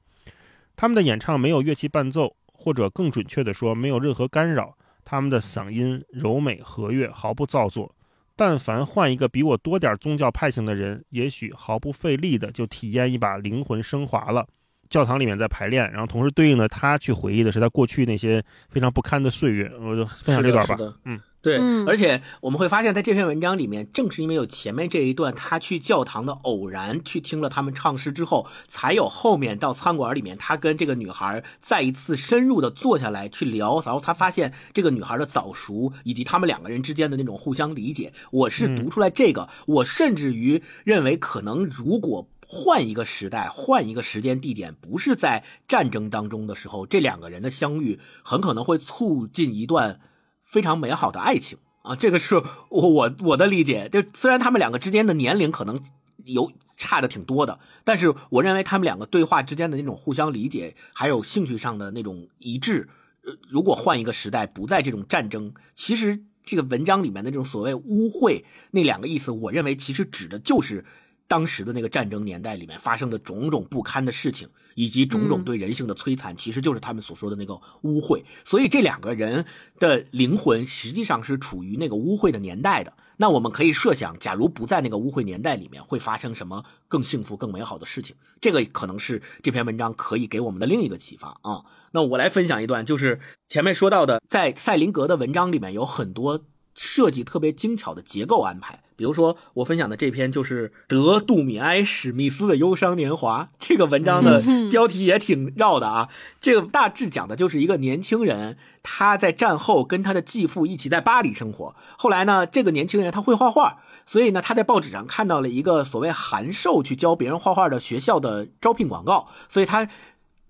[0.77, 4.77] 他们的演唱没有乐器伴奏，或者更准确地说，没有任何干扰。
[5.11, 7.93] 他们的嗓音柔美和悦，毫不造作。
[8.37, 14.47] 但凡换一个比我多点宗教派性的人，也许毫不费力的就体验一把灵魂升华了。
[14.91, 19.71] 教堂里面在排练，然后同时对应的他去回忆的是他过去那些非常不堪的岁月。
[19.81, 20.77] 我就分享这段吧。
[21.05, 38.13] 嗯，对，嗯而且我们会发现，在这篇文章里面，正是因为有前面这一段他去教堂的偶然去听了他们唱诗之后，才有后面到餐馆里面，他跟这个女孩再一次深入的坐下来去聊，然后他发现这个女孩的早熟，以及他们两个人之间的那种互相理解。
[38.33, 42.27] 我是读出来这个，我甚至于认为，可能如果。
[42.53, 50.01] 换一个时代，换一个时间地点，不是在战争当中的时候，这两个人的相遇很可能会促进一段
[50.43, 51.95] 非常美好的爱情啊！
[51.95, 52.35] 这个是
[52.71, 53.89] 我我我的理解。
[53.89, 55.81] 就虽然他们两个之间的年龄可能
[56.25, 62.89] 有差的挺多的，但是我认为他们两个对话之间的那种互相理解，还有兴趣上的那种一致，
[63.23, 68.43] 呃，如果换一个时代，不在这种战争，其实这个文章里面的这种所谓污秽
[68.73, 70.85] 那两个意思，我认为其实指的就是。
[71.31, 78.25] 当时的那个战争年代里面发生的种种不堪的事情，以及种种嗯对人性的摧残，其实就是他们所说的那个污秽。
[78.45, 79.47] 所以这两个人
[79.79, 82.93] 的灵魂实际上是处于那个污秽的年代的。
[83.19, 88.17] 那我们可以设想，假如不在那个污秽年代里面，会发生什么更幸福、更美好的事情？
[88.41, 91.63] 这个可能是这篇文章可以给我们的另一个启发啊。
[91.93, 98.83] 那我来分享一段，就是前面说到的，在赛林格的文章里面有很多设计特别精巧的结构安排。
[99.01, 103.49] 比如说，我分享的这篇就是德杜米埃史密斯的忧伤年华。
[103.59, 106.11] 这个文章的标题也挺绕的啊。
[106.39, 111.75] 这个大致讲的就是一个年轻人，他在战后跟他的继父一起在巴黎生活。
[111.97, 119.89] 后来呢，这个年轻人他会画画，所以呢，他在报纸上看到了一个所谓函授去教别人画画的学校的招聘广告，所以他。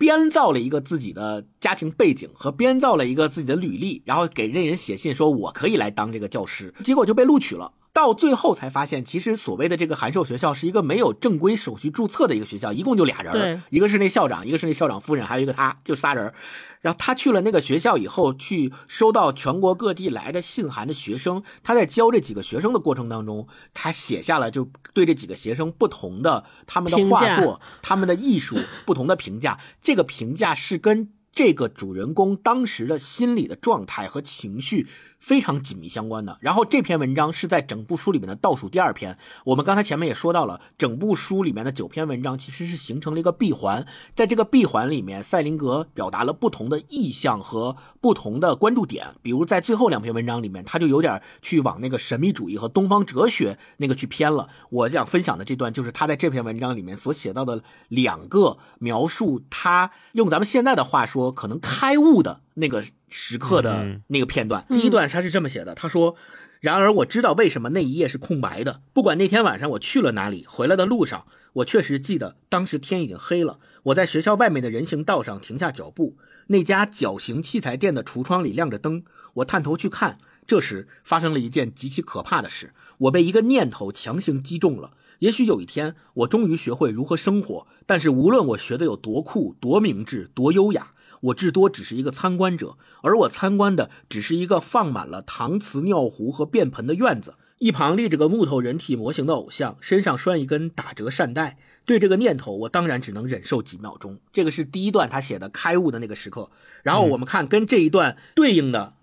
[0.01, 7.71] 编造了一个自己的家庭背景和编造了一个自己的履历，然后给那人写信说我可以来当这个教师，结果就被录取了。
[7.93, 16.33] 到最后才发现，其实所谓的这个函授学校是一个没有正规手续注册的一个学校，一共就俩人，一个是那校长，一个是那校长夫人，还有一个他，就仨人。
[16.81, 29.59] 然后他去了那个学校以后，去收到全国各地来的信函的学生，他在教这几个学生的过程当中，他写下了就对这几个学生不同的他们的画作、他们的艺术不同的评价。
[29.83, 36.39] 这个评价是跟这个主人公当时的心理的状态和情绪非常紧密相关的。
[36.41, 39.17] 然后这篇文章是在整部书里面的倒数第二篇。
[39.45, 49.15] 我们刚才前面也说到了，整部书里面的九篇文章其实是形成了一个闭环，在这个闭环里面，赛林格表达了不同的意向和不同的关注点。
[49.23, 54.49] 比如在最后两篇文章里面，他就有点去往那个神秘主义和东方哲学那个去偏了。
[54.71, 64.65] 我想分享的这段就是他在这篇文章里面所写到的两个描述他用咱们现在的话说，可能开悟的那个时刻的嗯那个片段。
[64.69, 66.15] 嗯第一段他是这么写的，他说。
[66.61, 68.83] 然而我知道为什么那一夜是空白的。
[68.93, 73.61] 不管那天晚上我去了哪里，回来的路上，我确实记得当时天已经黑了。
[73.85, 76.19] 我在学校外面的人行道上停下脚步，
[76.49, 79.05] 那家绞刑器材店的橱窗里亮着灯。
[79.37, 82.75] 我探头去看，这时发生了一件极其可怕的事。
[82.99, 84.93] 我被一个念头强行击中了。
[85.21, 87.67] 也许有一天，我终于学会如何生活。
[87.87, 90.91] 但是无论我学的有多酷、多明智、多优雅，
[91.21, 97.37] 我至多只是一个参观者，而我参观的只是一个放满了搪瓷、尿壶和便盆的院子。
[97.59, 101.59] 一旁立着个木头人体模型的偶像，身上拴一根打折扇带。
[101.85, 104.19] 对这个念头，我当然只能忍受几秒钟。
[104.33, 106.51] 这个是第一段他写的开悟的那个时刻。
[106.83, 108.95] 然后我们看跟这一段对应的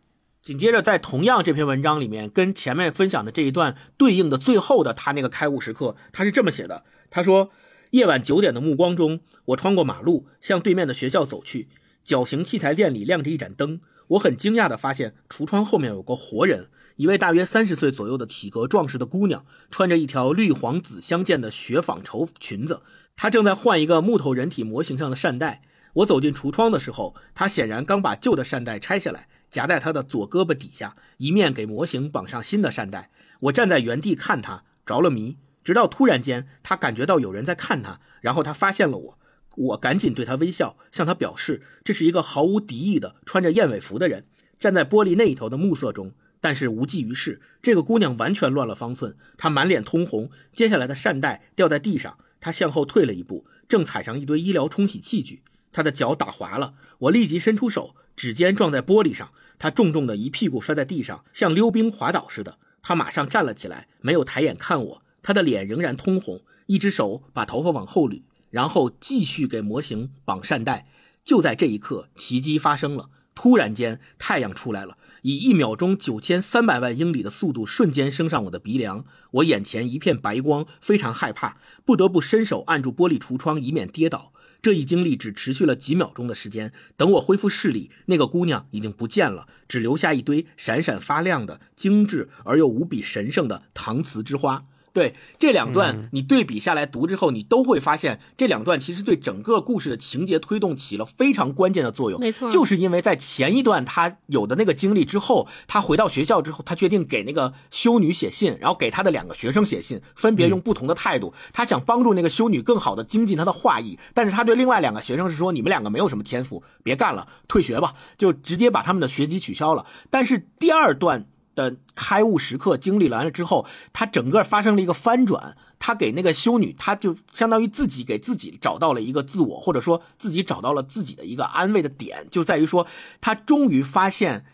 [0.41, 7.51] 紧接着，在同样这篇文章里面，跟前面分享的这一段对应的最后的他那个开悟时刻，他是这么写的：他说，
[7.91, 11.68] 夜晚九点的目光中，我穿过马路，向对面的学校走去。
[12.08, 22.82] 绞刑器材店里亮着一盏灯，我很惊讶地发现橱窗后面有个活人，一位大约三十岁左右的体格壮实的姑娘，穿着一条绿黄紫相间的雪纺绸裙子，
[23.18, 25.64] 她正在换一个木头人体模型上的扇带。
[25.95, 29.28] 我走进橱窗的时候，她显然刚把旧的扇带拆下来。
[29.49, 33.10] 夹在他的左胳膊底下，一面给模型绑上新的扇带。
[33.41, 39.20] 我站在原地看他，着了迷，直到突然间，他感觉到有人在看他，然后他发现了我，
[39.58, 44.26] 我赶紧对他微笑，向他表示这是一个毫无敌意的穿着燕尾服的人，
[44.60, 46.12] 站在玻璃那一头的暮色中。
[46.39, 55.41] 但是无济于事，这个姑娘完全乱了方寸，她满脸通红，接下来的扇带掉在地上，她向后退了一步，正踩上一堆医疗冲洗器具，
[55.72, 57.95] 她的脚打滑了，我立即伸出手。
[58.16, 62.58] 指尖撞在玻璃上，他重重的一屁股摔在地上，像溜冰滑倒似的。
[62.82, 70.86] 他马上站了起来，没有抬眼看我，他的脸仍然通红，一只手把头发往后捋，然后继续给模型绑扇带。
[71.24, 84.32] 就在这一刻，奇迹发生了，突然间太阳出来了，以一秒钟九千三百万英里的速度瞬间升上我的鼻梁，我眼前一片白光，非常害怕，不得不伸手按住玻璃橱窗，以免跌倒。
[84.60, 86.74] 这一经历只持续了几秒钟的时间。
[86.95, 94.66] 等我恢复视力，那个姑娘已经不见了，只留下一堆闪闪发亮的、精致而又无比神圣的搪瓷之花。
[94.98, 102.20] 对这两段，你对比下来读之后，你都会发现这两段其实对整个故事的情节推动起了非常关键的作用。
[102.20, 119.86] 没错，就是因为在前一段他有的那个经历之后，他回到学校之后，他决定给那个修女写信，然后给他的两个学生写信，分别用不同的态度，他想帮助那个修女更好的精进她的画艺，但是他对另外两个学生是说：“你们两个没有什么天赋，别干了，退学吧。”就直接把他们的学籍取消了。
[120.10, 121.28] 但是第二段。
[121.58, 125.58] 的开悟时刻经历完了之后，他整个发生了一个翻转。
[125.80, 132.88] 他给那个修女，他就相当于自己给自己找到了一个自我，或者说自己找到了自己的一个安慰的点，就在于说，
[133.20, 134.45] 他终于发现。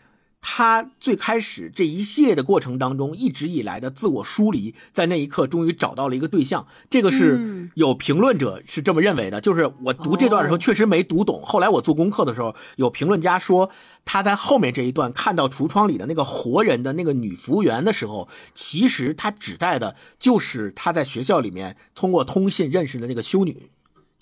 [0.46, 6.66] 他最开始这一系列的过程当中，一直以来的自我疏离，在那一刻终于找到了一个对象。
[6.90, 11.40] 这个是有评论者是这么认为的，就是我读这段的时候确实没读懂。
[11.42, 13.70] 后来我做功课的时候，有评论家说
[14.04, 23.70] 他在后面这一段看到橱窗里的那个活人的那个女服务员的时候，其实他指代的就是他在学校里面通过通信认识的那个修女。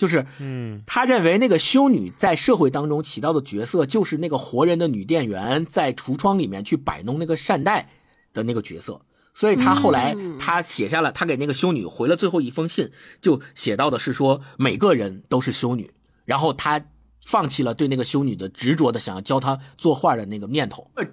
[0.03, 7.89] 就是，嗯，他认为那个修女在社会当中起到的角色，就是那个活人的女店员在橱窗里面去摆弄那个扇带
[8.33, 9.01] 的那个角色。
[9.33, 12.91] 所以他后来他写下了，他给那个修女回了最后一封信，
[13.21, 15.93] 就写到的是说每个人都是修女，
[16.25, 16.85] 然后他
[17.25, 20.91] 放弃了对那个修女的执着的想要教她作画的那个念头。
[20.97, 21.07] 呃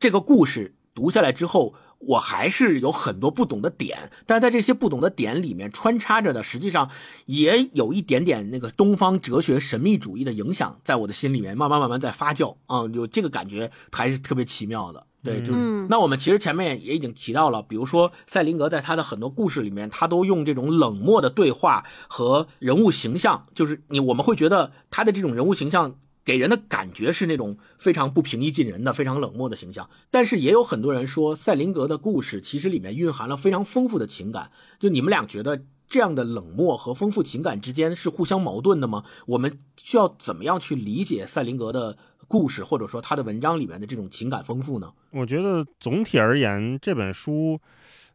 [0.00, 1.74] 这个故事读下来之后。
[2.04, 6.90] 我还是有很多不懂的点，但是在这些不懂的点里面穿插着的，实际上
[7.26, 15.06] 也有一点点那个东方哲学神秘主义的影响，在我的心里面慢慢慢慢在发酵啊，有这个感觉还是特别奇妙的。
[15.22, 15.54] 对，就
[15.88, 25.94] 那我们其实前面也已经提到了，比如说赛林格在他的很多故事里面，他都用这种冷漠的对话和人物形象，就是你我们会觉得他的这种人物形象。
[26.24, 34.50] 给人的感觉是那种非常不平易近人的、非常冷漠的形象，但是也有很多人说，赛林格的故事其实里面蕴含了非常丰富的情感。
[34.78, 39.04] 就你们俩觉得这样的冷漠和丰富情感之间是互相矛盾的吗？
[39.26, 41.98] 我们需要怎么样去理解赛林格的
[42.28, 44.92] 故事，或者说他的文章里面的这种情感丰富呢？
[45.10, 47.60] 我觉得总体而言，这本书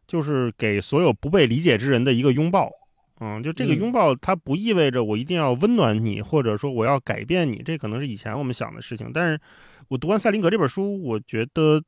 [0.06, 2.68] 就是给所有不被理解之人的一个拥抱。
[3.20, 9.10] 嗯，就这个拥抱，它不意味着我一定要温暖你，或者说我要改变你，这可能是以前我们想的事情。
[9.12, 9.40] 但是，
[9.88, 11.82] 我读完赛林格这本书，我觉得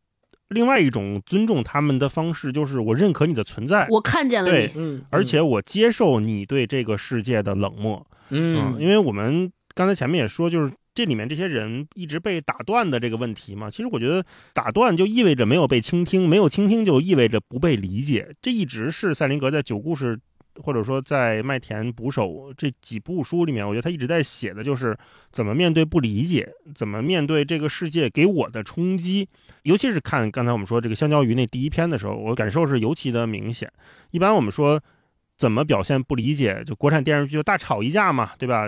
[0.49, 13.71] 另外一种尊重他们的方式，就是我认可你的存在，我看见了你，嗯，而且我接受你对这个世界的冷漠，嗯，因为我们刚才前面也说，就是这里面这些人一直被打断的这个问题嘛。
[13.71, 20.19] 其实我觉得打断就意味着没有被倾听，没有倾听就意味着不被理解，这一直是赛林格在九故事。
[20.63, 24.97] 或者说，在麦田捕手这几部书里面，我觉得他一直在写的就是
[25.33, 29.29] 怎么面对不理解，怎么面对这个世界给我的冲击。
[29.63, 33.71] 尤其是看刚才我们说这个香蕉鱼那第一篇的时候，我感受是尤其的明显。
[34.11, 34.81] 一般我们说
[35.37, 38.65] 怎么表现不理解，就国产电视剧就大吵一架嘛，对吧？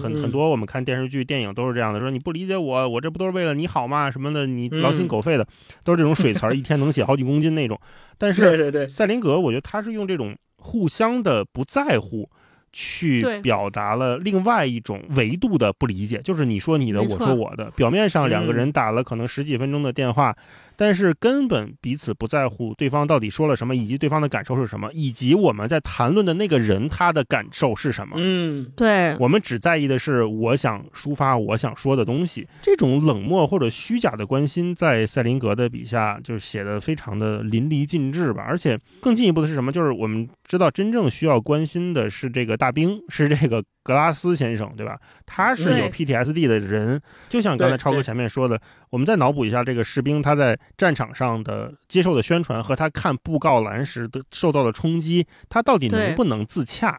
[0.00, 4.10] 很很多我们看电视剧、电影都是这样的，说你不理解我，我这不都是为了你好吗？
[4.10, 5.46] 什么的，你劳心狗肺的，
[5.82, 7.78] 都是这种水词儿，一天能写好几公斤那种。
[8.16, 10.34] 但是 对对对，赛林格，我觉得他是用这种。
[10.64, 12.30] 互相的不在乎，
[12.72, 17.70] 去表达了另外一种维度的不理解，就是你说你的，我说我的。
[17.72, 20.34] 表面上两个人打了可能十几分钟的电话，
[20.76, 28.16] 但是根本彼此不在乎对方到底说了什么，以及对方的感受是什么，以及我们在谈论的那个人他的感受是什么。
[28.18, 32.46] 嗯，对，我们只在意的是我想抒发我想说的东西。
[32.62, 38.42] 这种冷漠或者虚假的关心，在赛林格的笔下就是写的非常的淋漓尽致吧。
[38.42, 39.72] 而且更进一步的是什么？
[39.72, 44.98] 就是我们知道真正需要关心的是这个大兵，是这个格拉斯先生，对吧？
[45.24, 48.60] 他是有 PTSD 的人，就像刚才超哥前面说的，
[48.90, 56.98] 我们再脑补一下这个士兵他在战场上的接受的宣传和他看布告栏时的受到的冲击，他到底能不能自洽？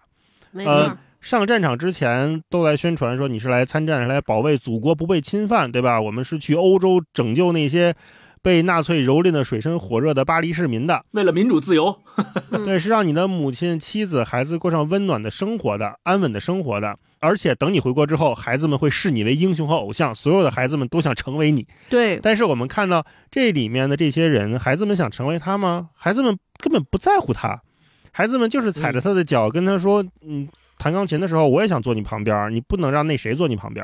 [0.53, 5.99] 呃上战场之前都来宣传说你是来参战，是来保卫祖国不被侵犯，对吧？
[5.99, 7.95] 我们是去欧洲拯救那些
[8.45, 11.99] 被纳粹蹂躏的水深火热的巴黎市民的，为了民主自由，
[12.53, 16.95] 嗯对，是让你的母亲、妻子、孩子过上温暖的生活的、安稳的生活的。
[17.19, 21.65] 而且等你回国之后，孩子们会视你为英雄和偶像，所有的孩子们都想成为你。
[21.89, 25.89] 对，但是我们看到这里面的这些人，孩子们想成为他吗？
[25.95, 27.63] 孩子们根本不在乎他，
[28.11, 30.47] 孩子们就是踩着他的脚，跟他说：“嗯，
[30.85, 33.83] 弹钢琴的时候，我也想坐你旁边，你不能让那谁坐你旁边。”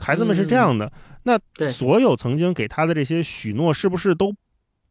[0.00, 0.90] 孩子们是这样的。
[1.24, 1.38] 那
[1.68, 4.34] 所有曾经给他的这些许诺，是不是都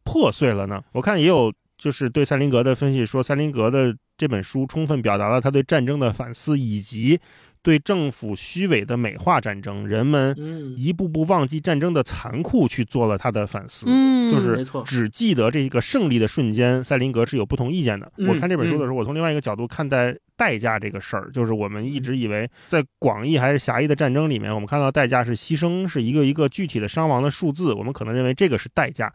[0.04, 0.80] 破碎了呢？
[0.92, 7.18] 我看也有就是对塞林格的分析说，塞林格的这本书充分表达了他对战争的反思，以及
[7.62, 13.84] 对政府虚伪的美化战争，人们嗯，一步步忘记战争的残酷去做了他的反思。
[13.88, 18.10] 嗯，就是没错只记得这个胜利的瞬间，塞林格是有不同意见的。
[18.16, 29.12] 嗯我看这本书的时候，我从另外一个角度看待代价这个事儿，就是我们一直以为在广义还是狭义的战争里面，我们看到代价是牺牲，是一个一个具体的伤亡的数字，我们可能认为这个是代价，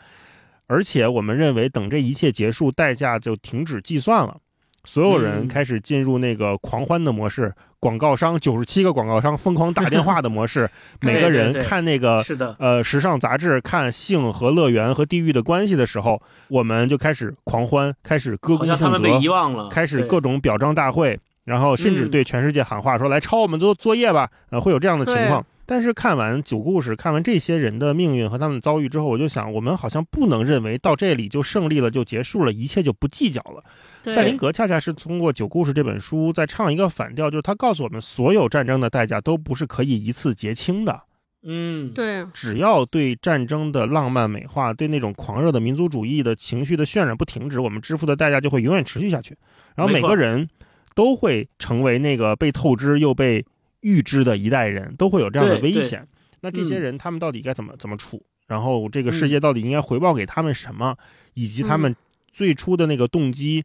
[0.67, 4.37] 而且我们认为等这一切结束，代价就停止计算了。
[4.85, 5.47] 所有人嗯。
[5.47, 10.69] 开始进入那个狂欢的模式，广告商九十七个广告商疯狂打电话的模式，
[11.01, 22.11] 每个人看那个是的，呃时尚杂志看性和乐园和地狱的关系的时候，我们就开始狂欢，开始歌功颂德开始各种表彰大会，然后甚至嗯。
[22.11, 25.45] 对全世界喊话说：“来抄我们做作业吧！”呃，会有这样的情况。
[25.65, 33.63] 但是看完九故事，看完这些人的命运和他们的遭遇之后，我就想，我们好像不能认为到这里就胜利了，就结束了，一切就不计较了。
[34.03, 41.01] 对赛林格恰恰是通过《九故事》这本书在唱一个反调，就是他告诉我们，所有战争的代价都不是可以一次结清的。
[41.47, 49.37] 嗯，对，只要对战争的浪漫美化，对那种狂热的民族主义的情绪的渲染不停止，我们支付的代价就会永远持续下去。
[49.75, 50.49] 然后每个人
[50.95, 53.45] 都会成为那个被透支又被
[53.85, 56.05] 预知的一代人，都会有这样的危险。
[56.41, 58.25] 那这些嗯人他们到底该怎么怎么处？
[58.47, 60.97] 然后这个世界到底应该回报给他们什么？
[61.35, 61.95] 以及他们
[62.33, 63.63] 最初的那个动机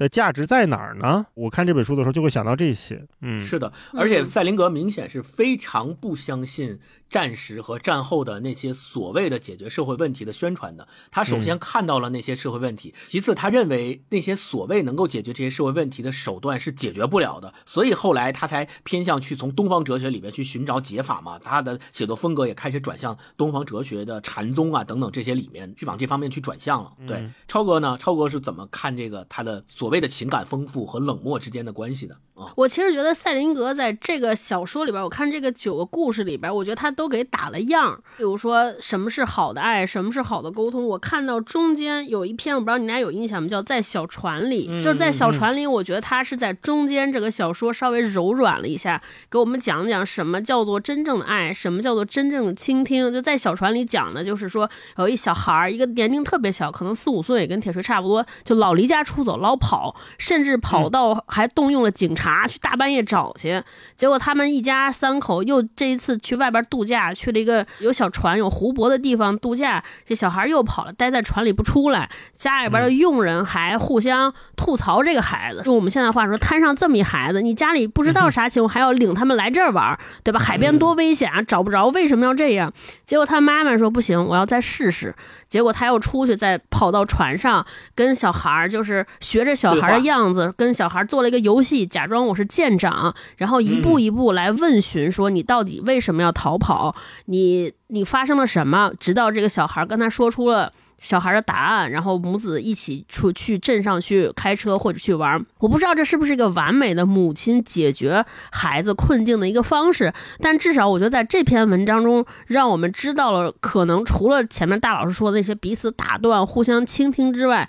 [0.00, 1.26] 的价值在哪儿呢？
[1.34, 3.06] 我看这本书的时候就会想到这些。
[3.20, 6.78] 嗯，是的，而且嗯赛林格明显是非常不相信
[7.10, 10.88] 战时和战后的那些所谓的解决社会问题的宣传的。
[11.10, 21.38] 他首先看到了那些社会问题，其次他认为那些所谓能够解决这些社会问题的手段是解决不了的，所以后来他才偏向去从东方哲学里面去寻找解法嘛。
[21.38, 26.90] 他的写作风格也开始转向东方哲学的禅宗啊等等这些里面去往这方面去转向了。
[27.06, 27.98] 对嗯，超哥呢？
[28.00, 32.52] 超哥是怎么看这个他的所所谓的情感丰富和冷漠之间的关系呢啊？
[32.56, 38.00] 我其实觉得赛林格在这个小说里边，我看这个九个故事里边，我觉得他都给打了样。
[38.16, 40.86] 比如说什么是好的爱，什么是好的沟通。
[40.86, 43.48] 我看到中间有一篇，我不知道你俩有印象吗？
[43.48, 53.12] 叫在小船里，嗯就是在小船里，我觉得他是在中间这个小说稍微柔软了一下，给我们讲讲什么叫做真正的爱，什么叫做真正的倾听。
[53.12, 63.62] 就在小船里讲的，就是说有一小孩儿，一个年龄特别小，可能四五岁，跟铁锤差不多，就老离家出走，老跑，甚至跑到还动用了警察去大半夜找去。
[63.94, 69.82] 结果他们一家三口又这一次去外边度假，去了一个有小船、有湖泊的地方度假。
[70.04, 72.10] 这小孩又跑了，待在船里不出来。
[72.34, 80.40] 家里边的佣人还互相吐槽这个孩子，用我们现在话说，摊上这么一孩子，你家里不知道啥情况，还要领他们来这儿玩，对吧？
[80.40, 82.72] 海边多危险啊，找不着，为什么要这样？
[83.04, 85.14] 结果他妈妈说不行，我要再试试。
[85.48, 96.94] 结果他又出去，再跑到船上，跟小孩就是学着小孩的样子，跟小孩做了一个游戏，假装我是舰长，然后一步一步来问询，说你到底为什么要逃跑？
[97.26, 98.92] 你你发生了什么？
[98.98, 100.72] 直到这个小孩儿跟他说出了。
[101.00, 105.42] 小孩的答案，然后母子一起出去镇上去开车或者去玩。
[105.58, 117.66] 我不知道这是不是一个完美的母亲解决孩子困境的一个方式，但至少我觉得在这篇文章中，让我们知道了可能除了前面大老师说的那些彼此打断、互相倾听之外，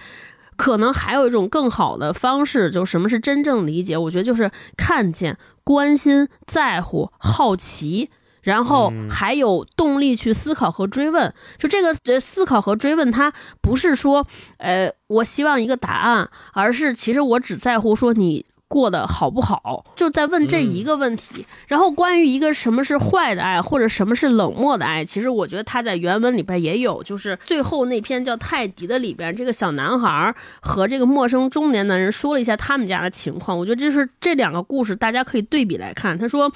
[0.61, 3.97] 可能还有一种更好的方式，就什么是真正理解？
[3.97, 8.11] 我觉得就是看见、关心、在乎、好奇。
[8.43, 11.33] 然后还有动力去思考和追问。
[11.57, 18.45] 就这个呃思考和追问，它不是说呃我希望一个答案，而是其实我只在乎说你。
[18.71, 21.45] 过得好不好，就在问这一个问题。
[21.67, 33.57] 然后关于一个什么是坏的爱，或者什么是冷漠的爱，其实我觉得他在原文里边也有，就是最后那篇叫泰迪的里边，这个小男孩和这个陌生中年男人说了一下他们家的情况。
[33.57, 36.17] 我觉得这是这两个故事，大家可以对比来看。
[36.17, 36.49] 他说，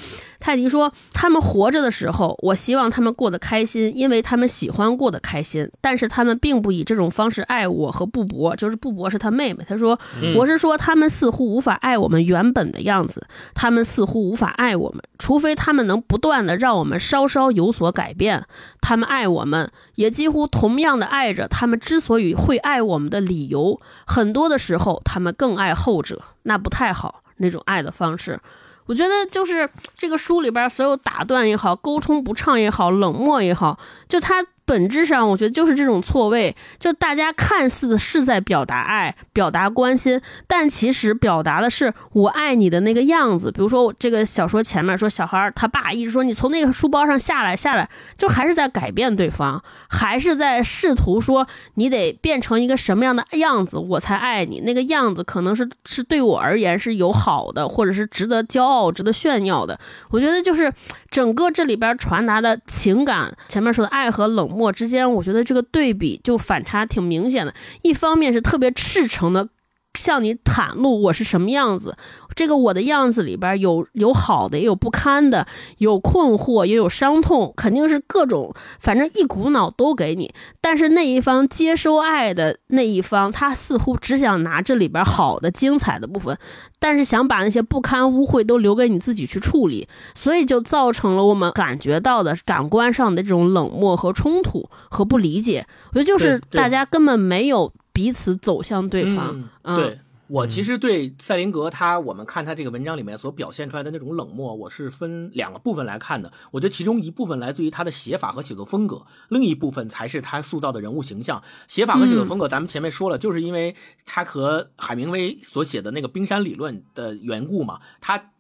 [0.46, 5.68] 泰迪说他们活着的时候，我希望他们过得开心，因为他们喜欢过得开心。
[5.82, 9.66] 但是他们并不以这种方式爱我和布博，就是布博是他妹妹。
[9.68, 10.00] 他说，
[10.36, 12.06] 我是说他们似乎无法爱我。
[12.06, 13.26] 我们原本的样子，
[13.56, 18.46] 他们似乎无法爱我们，除非他们能不断的让我们稍稍有所改变。
[18.80, 23.82] 他们爱我们，也几乎同样的爱着他们之所以会爱我们的理由。
[24.06, 27.24] 很多的时候，他们更爱后者，那不太好。
[27.38, 28.40] 那种爱的方式，
[28.86, 34.46] 我觉得就是这个书里边所有打断也好，沟通不畅也好，冷漠也好，就他。
[34.66, 43.52] 本质上，我觉得就是这种错位，就大家看似是在表达爱、表达关心，但其实表达的是我爱你的那个样子。
[43.52, 47.88] 比如说，这个小说前面说，小孩他爸一直说你从那个书包上下来，下来，
[48.18, 54.62] 就还是在改变对方，还是在试图说你得变成一个什么样的样子，我才爱你。
[54.62, 59.80] 那个样子可能是是对我而言是有好的，或者是值得骄傲、值得炫耀的。
[60.10, 60.74] 我觉得就是
[61.12, 64.55] 整个这里边传达的情感，前面说的爱和冷。
[64.56, 67.54] 墨之间，我觉得这个对比就反差挺明显的。
[67.82, 69.50] 一方面是特别赤诚的
[69.96, 71.98] 向你袒露我是什么样子，
[72.36, 80.34] 这个我的样子里边有有好的，也有不堪的，有困惑，也有伤痛，肯定是各种，反正一股脑都给你。
[80.62, 86.38] 但是那一方接收爱的那一方，他似乎只想拿这里边好的、精彩的部分。
[86.80, 95.66] 但是想把那些不堪污秽都留给你自己去处理，所以就造成了我们感觉到的感官上的这种冷漠和冲突和不理解。
[95.94, 99.50] 我觉得就是大家根本没有彼此走向对方。
[99.64, 100.00] 嗯对。
[100.28, 106.32] 我其实对赛林格他，我们看他这个文章里面所表现出来的那种冷漠，我是分两个部分来看的。
[106.50, 111.44] 我觉得其中一部分来自于他的写法和写作风格，另一部分才是他塑造的人物形象。
[111.68, 118.32] 写法和写作风格，咱们前面说了，就是因为他和海明威所写的那个冰山理论的缘故嘛，他。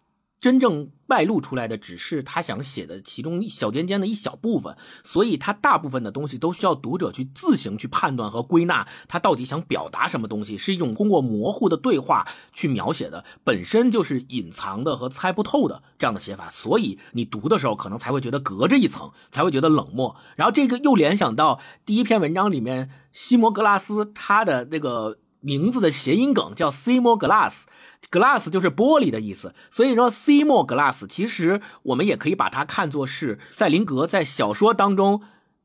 [0.42, 20.16] 真正外露出来的只是他想写的其中一小尖尖的一小部分，所以他大部分的东西都需要读者去自行去判断和归纳，他到底想表达什么东西，是一种通过模糊的对话去描写的，本身就是隐藏的和猜不透的这样的写法，所以你读的时候可能才会觉得隔着一层，才会觉得冷漠。
[20.36, 27.66] 然后这个又联想到第一篇文章里面西摩格拉斯他的那个名字的谐音梗叫 Simo Glass。
[28.12, 35.22] Glass 就是玻璃的意思，所以说 C more glass，其实我们也可以把它看作是赛林格在小说当中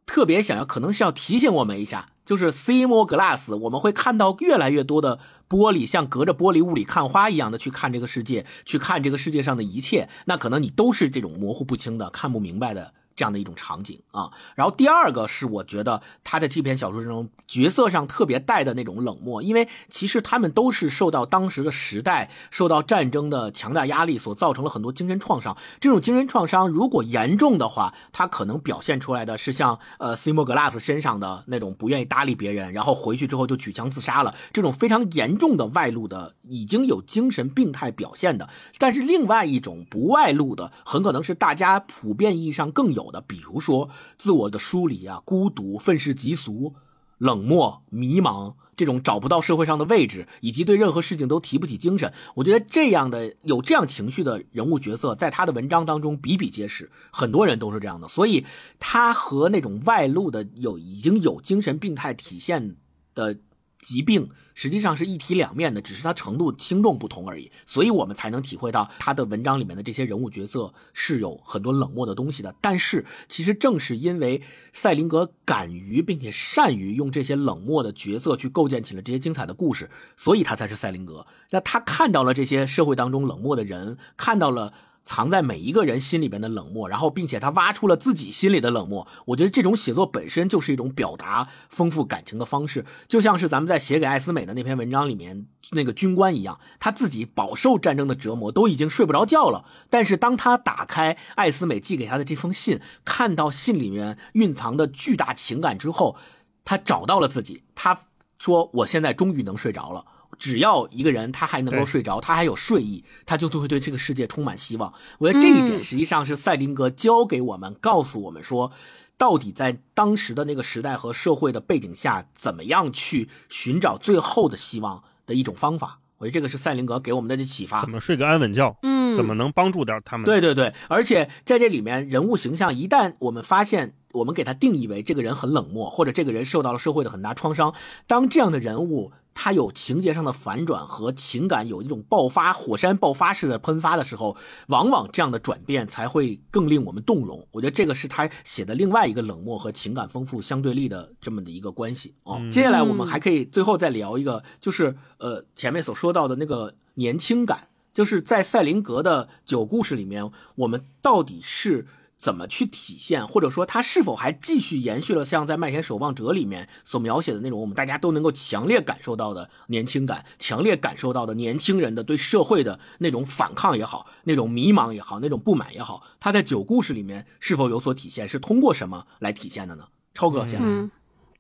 [0.06, 12.94] 特别想要，可能是要提醒我们一下，就是 C more glass，我们会看到越来越多的玻璃，像隔着玻璃雾里看花一样的去看这个世界，去看这个世界上的一切，那可能你都是这种模糊不清的、看不明白的。
[13.20, 25.54] 这样的一种场景啊，然后第二个是我觉得他的这篇小说中角色上特别带的那种冷漠，因为其实他们都是受到当时的时代、受到战争的强大压力所造成了很多精神创伤。
[25.78, 38.48] 这种精神创伤如果严重的话，他可能表现出来的是像呃 Simo Glass 身上的那种不愿意搭理别人，然后回去之后就举枪自杀了，这种非常严重的外露的已经有精神病态表现的。
[38.78, 43.09] 但是另外一种不外露的，很可能是大家普遍意义上更有。
[43.10, 46.74] 的，比如说自我的疏离啊，孤独、愤世嫉俗、
[47.18, 52.12] 冷漠、迷茫，这种找不到社会上的位置，以及对任何事情都提不起精神。
[52.36, 58.08] 我觉得这样的有这样情绪的人物角色，在他的文章当中比比皆是，很多人都是这样的。
[58.08, 58.44] 所以
[58.78, 62.76] 他和那种外露的有已经有精神病态体现
[63.14, 63.38] 的。
[63.80, 72.54] 疾病实际上是一体两面的，只是它程度轻重不同而已，所以我们才能体会到他的文章里面的这些人物角色是有很多冷漠的东西的。
[72.60, 81.26] 但是，其实正是因为赛林格敢于并且善于用这些冷漠的角色去构建起了这些精彩的故事，所以他才是赛林格。
[81.50, 84.74] 那他看到了这些社会当中冷漠的人，看到了。
[85.10, 89.08] 藏在每一个人心里边的冷漠，然后并且他挖出了自己心里的冷漠。
[89.24, 99.64] 我觉得这种写作本身就是一种表达丰富感情的方式，就像是咱们在写给艾斯美的那篇文章里面那个军官一样，他自己饱受战争的折磨，都已经睡不着觉了。
[99.88, 106.16] 但是当他打开艾斯美寄给他的这封信，看到信里面蕴藏的巨大情感之后，
[106.64, 107.64] 他找到了自己。
[107.74, 108.02] 他
[108.38, 110.04] 说：“我现在终于能睡着了。”
[110.40, 114.92] 只要一个人他还能够睡着，他还有睡意，他就就会对这个世界充满希望。
[115.18, 118.72] 我觉得这一点嗯实际上是赛林格教给我们，告诉我们说。
[119.20, 125.98] 到底在当时的那个时代和社会的背景下，怎么样去寻找最后的希望的一种方法？
[126.16, 127.90] 我觉得这个是赛林格给我们的启发怎。
[127.90, 130.24] 么睡个安稳觉，嗯，怎么能帮助到他们？
[130.24, 137.74] 对对对，而且在这里面，人物形象一旦我们发现，我们给他定义为这个人很冷漠，或者这个人受到了社会的很大创伤，
[138.06, 139.12] 当这样的人物
[139.42, 144.36] 他有情节上的反转和情感有一种爆发、火山爆发式的喷发的时候，
[144.66, 147.48] 往往这样的转变才会更令我们动容。
[147.50, 152.36] 我觉得这个是他写的另外一个冷漠和情感丰富相对立的这么的一个关系哦。
[152.38, 157.68] 嗯接下来我们还可以最后再聊一个，就是呃前面所说到的那个年轻感。
[157.92, 161.88] 就是在赛林格的九故事里面，我们到底是
[162.20, 178.28] 怎么去体现，或者说他是否还继续延续了像在《麦田守望者》里面所描写的那种我们大家都能够强烈感受到的年轻感，强烈感受到的年轻人的对社会的那种反抗也好，那种迷茫也好，那种不满也好，他在九故事里面是否有所体现？
[178.28, 179.88] 是通过什么来体现的呢？
[180.12, 180.66] 超哥，先来。
[180.68, 180.90] 嗯，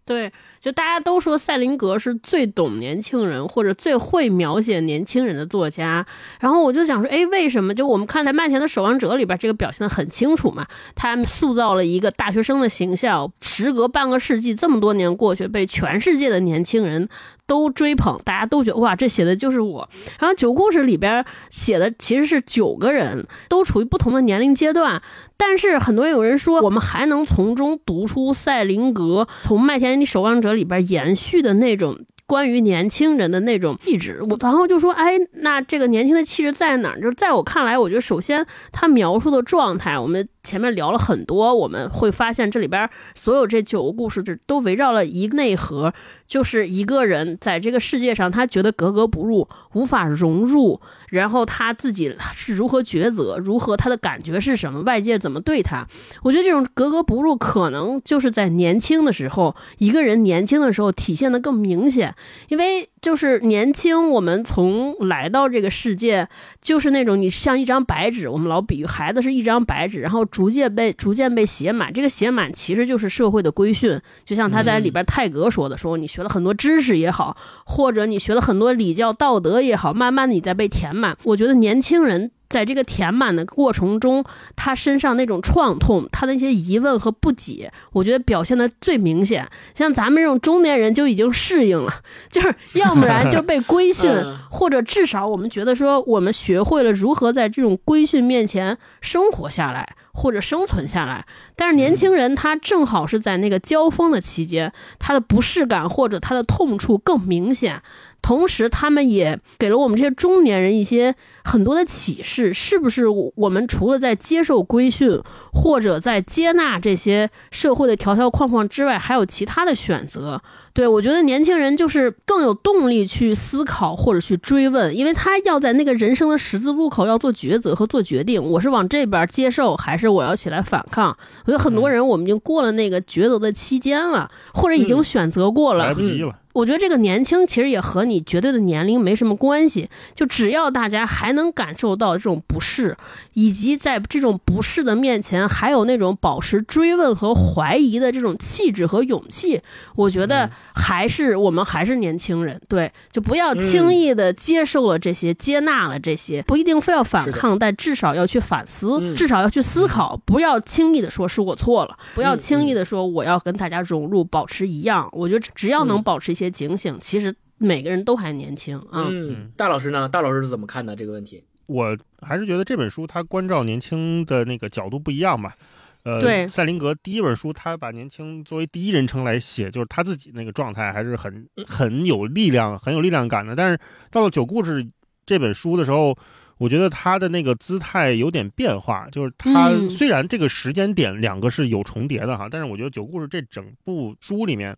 [0.06, 6.06] 对，就大家都说赛林格是最懂年轻人或者最会描写年轻人的作家，
[6.38, 7.74] 然后我就想说，哎，为什么？
[7.74, 17.08] 就我们看在《麦田的守望者》里边，这个表现的很清楚嘛，他塑造了一个大学生的形象，时隔半个世纪，这么多年过去，被全世界的年轻人
[17.46, 19.88] 都追捧，大家都觉得哇，这写的就是我。
[20.18, 25.00] 然后九故事里边写的其实是九个人，都处于不同的年龄阶段，
[25.38, 31.98] 但是很多有人说，我们还能从中读出赛林格从《麦田里守望者》里边延续的那种。
[32.26, 37.00] 关于年轻人的那种气质，我然后就说，哎，那这个年轻的气质在哪儿？
[37.00, 45.92] 就是在我看来，我觉得首先他描述的状态，我们前面聊了很多，我们会发现这里边所有这九个故事都围绕了一个内核，
[46.30, 55.84] 就是一个人在这个世界上，他觉得格格不入，无法融入，然后他自己是如何抉择，如何他的感觉是什么，外界怎么对他。
[56.22, 62.14] 我觉得这种格格不入，可能就是在年轻的时候，一个人年轻的时候体现的更明显，
[62.48, 66.28] 因为就是年轻，我们从来到这个世界，
[66.60, 81.16] 就是那种你像一张白纸，我们老比喻孩子是一张白纸，然后逐渐被逐渐被写满，这个写满其实就是社会的规训，就像他在里边泰格说的，说你学了很多知识也好，或者你学了很多礼教道德也好，慢慢的你在被填满。
[81.24, 82.30] 我觉得年轻人。
[82.50, 84.22] 在这个填满的过程中，
[84.56, 89.48] 他身上那种创痛，他的那些疑问和不解，我觉得表现的最明显。
[89.74, 99.94] 像咱们这种中年人就已经适应了， 就是要不然就被规训嗯，或者至少我们觉得说我们学会了如何在这种规训面前生活下来。
[100.12, 101.24] 或者生存下来，
[101.56, 107.82] 但是年轻人他正好是在那个交锋的期间，他的不适感或者他的痛处更明显，
[108.20, 111.14] 同时他们也给了我们这些中年人一些
[111.44, 115.20] 很多的启示，是不是我们除了在接受规训
[115.52, 120.42] 或者在接纳这些社会的条条框框之外，还有其他的选择？
[120.72, 131.16] 对我觉得年轻人就是更有动力去思考或者去追问，因为他要在那个人生的十字路口要做抉择和做决定，我是往这边接受，还是我要起来反抗？
[131.44, 136.34] 我觉得很多人我们已经过了那个抉择的期间了，或者已经选择过了，来不及了。
[136.60, 142.94] 我觉得这个年轻其实也和你绝对的年龄没什么关系，就只要大家还能感受到这种不适，
[143.32, 149.62] 以及在这种不适的面前还有那种保持追问和怀疑的这种气质和勇气，
[149.96, 159.16] 我觉得还是我们还是年轻人，对，就不要轻易的接受了这些，接纳了这些，不一定非要反抗，但至少要去反思，嗯。
[159.16, 165.08] 至少要去思考，不要轻易的说是我错了，不要轻易的说我要跟大家融入，保持一样。
[165.12, 169.06] 我觉得只要能保持一些警醒，其实每个人都还年轻啊。
[169.10, 170.08] 嗯，大老师呢？
[170.08, 171.44] 大老师是怎么看的这个问题？
[171.66, 175.54] 我还是觉得这本书它关照年轻的那个角度不一样吧。
[176.02, 183.54] 呃，对赛林格第一本书，他把年轻作为第一人称来写，就是他自己那个状态还是很很有力量、很有力量感的。
[183.54, 183.78] 但是
[184.10, 184.82] 到了《九故事》
[185.26, 186.16] 这本书的时候，
[186.56, 194.74] 我觉得他的那个姿态有点变化，就是他嗯虽然这个时间点两个是有重叠的哈，但是我觉得《九故事》这整部书里面。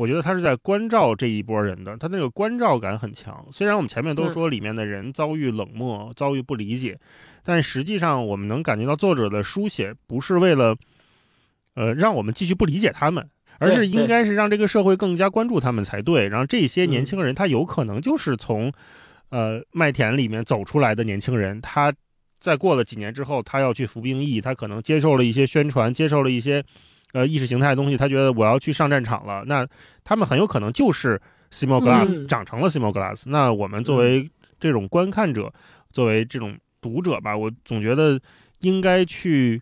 [0.00, 3.46] 我觉得他是在关照这一波人的，他那个关照感很强。
[3.50, 6.98] 虽然我们前面都说里面的人遭遇冷漠、遭遇不理解，
[7.44, 10.74] 但实际上我们能感觉到作者的书写不是为了，
[11.74, 13.28] 呃，让我们继续不理解他们，
[13.58, 16.30] 而是应该是让这个社会更加关注他们才对。
[16.30, 18.72] 然后这些年嗯轻人，他有可能就是从，
[19.28, 21.92] 呃，麦田里面走出来的年轻人，他
[22.38, 26.64] 在过了几年之后，他要去服兵役，他可能接受了一些宣传，接受了一些。
[27.12, 29.66] 呃，意识形态的东西，他觉得我要去上战场了，那
[30.04, 31.20] 他们很有可能就是
[31.50, 33.22] Simon Glass、嗯长成了 Simon Glass。
[33.26, 35.52] 那我们作为这种观看者，
[35.90, 38.20] 作为这种读者吧，我总觉得
[38.60, 39.60] 应该去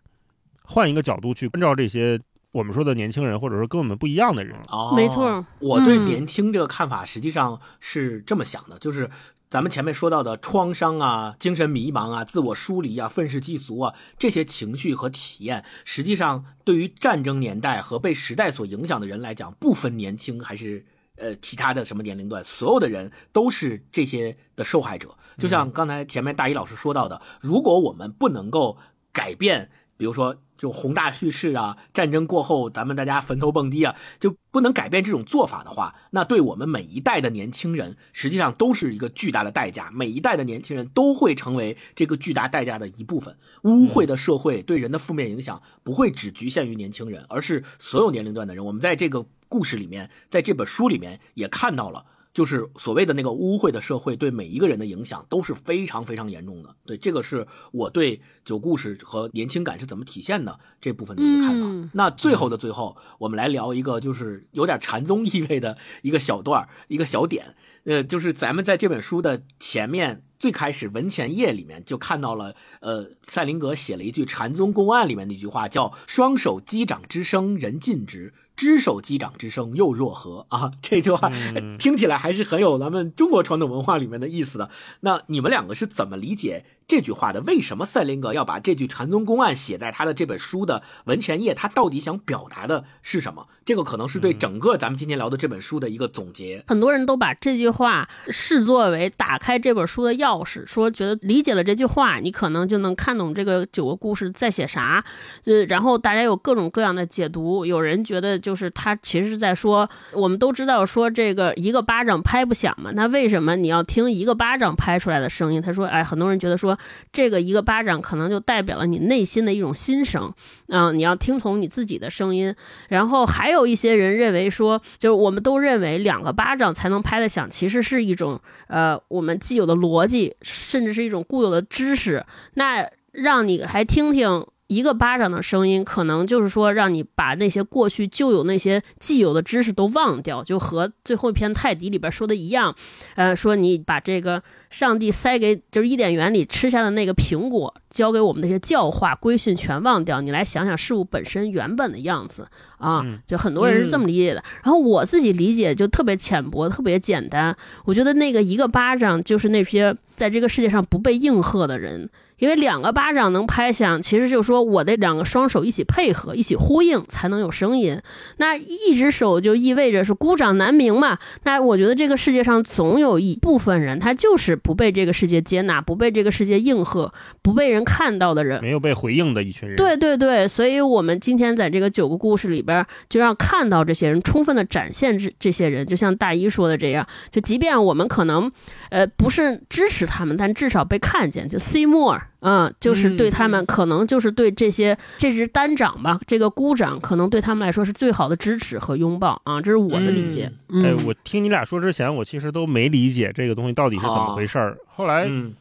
[0.62, 2.20] 换一个角度去关照这些
[2.52, 4.56] 我们说的年轻人，或者说跟我们不一样的人。
[4.68, 9.08] 哦，没错我对嗯年轻这个看法实际上是这么想的，就是
[9.50, 20.84] 咱们前面说到的创伤啊、精神迷茫啊、自我疏离啊、愤世嫉俗啊这些情绪和体验，实际上对于战争年代和被时代所影响的人来讲，不分年轻还是。
[21.20, 25.16] 呃，其他的什么年龄段，所有的人都是这些的受害者。
[25.36, 28.78] 就像刚才前面大一老师说到的，如果我们不能够
[29.12, 29.68] 改变，
[29.98, 39.90] 比如说就宏大叙事啊，战争过后咱们大家坟头蹦迪啊，就不能改变这种做法的话，那对我们每一代的年轻人，实际上都是一个巨大的代价。
[39.92, 43.36] 每一代的年轻人都会成为这个巨大代价的一部分。
[43.64, 48.64] 污秽的社会对人的负面影响不会只局限于年轻人，而是所有年龄段的人。
[48.64, 52.06] 我们在这个故事里面，在这本书里面也看到了。
[52.32, 56.74] 就是所谓的那个污秽的社会对每一个人的影响都是非常非常严重的。
[56.86, 61.66] 对，这个是我对九故事和年轻感是怎么体现的这部分的一个看法。
[61.66, 67.56] 嗯那最后的最后，我们来聊一个就是有点禅宗意味的一个小段儿一个小点。
[67.84, 84.68] 呃，就是咱们在这本书的前面最开始文前页里面就看到了，呃，赛林格写了一句禅宗公案里面的一句话，叫“双手击掌之声，人尽之；只手击掌之声，又若何？”啊，这句话、嗯 听起来还是很有咱们中国传统文化里面的意思的。
[85.00, 87.40] 那你们两个是怎么理解这句话的？
[87.42, 91.54] 为什么赛林格要把这句禅宗公案写在他的这本书的文前页？
[91.54, 93.46] 他到底想表达的是什么？
[93.64, 96.64] 这个可能是对整个咱们今天聊的这本书的一个总结。
[96.66, 105.04] 很多人都把这句话视作为打开这本书的钥匙，说觉得理解了这句话，你可能就能看懂这个九个故事在写啥。
[105.44, 115.60] 呃，然后大家有各种各样的解读，有人觉得就是他其实是在说，我们都知道说这个一个巴掌拍不响嘛，那为什么你要听一个巴掌拍出来的声音？
[115.60, 116.78] 他说，哎，很多人觉得说
[117.12, 120.32] 这个一个巴掌可能就代表了你内心的一种心声，
[120.68, 122.54] 嗯、你要听从你自己的声音。
[122.88, 132.24] 然后还有一些人认为说，就是我们都认为两个巴掌才能拍得响，其实是一种呃我们既有的逻辑，甚至是一种固有的知识。
[132.54, 134.46] 那让你还听听。
[134.68, 142.74] 一个巴掌的声音，可能就是说让你把那些过去旧有那些既有的知识都忘掉，就和最后一篇泰迪里边说的一样，
[143.14, 152.46] 呃，说你把这个上帝塞给就是伊甸园里吃下的那个苹果，教给我们那些教化规训全忘掉，你来想想事物本身原本的样子
[152.76, 154.44] 啊，就很多人是这么理解的。
[154.62, 157.56] 然后我自己理解就特别浅薄，特别简单。
[157.86, 162.10] 我觉得那个一个巴掌就是那些在这个世界上不被应和的人。
[162.38, 168.00] 因为两个巴掌能拍响，其实就是说我的两个双手一起配合、一起呼应才能有声音。
[168.36, 171.18] 那一只手就意味着是孤掌难鸣嘛。
[171.44, 177.12] 那我觉得这个世界上总有一部分人，他就是不被这个世界接纳、不被这个世界应和、
[177.42, 178.62] 不被人看到的人。
[178.62, 179.76] 没有被回应的一群人。
[179.76, 188.50] 对对对，所以我们今天在这个九个故事里边，就让看到这些人，充分的展现这这些人，就像大一说的这样，就即便我们可能，
[188.90, 200.50] 呃，不是支持他们，但至少被看见，就 see more，嗯，就是对他们，可能就是对这些这只单掌吧，这个孤掌，可能对他们来说是最好的支持和拥抱啊，这是我的理解。
[200.68, 204.78] 嗯，哎，我听你俩说之前，我其实都没理解这个东西到底是怎么回事儿。
[204.86, 205.54] 后来，嗯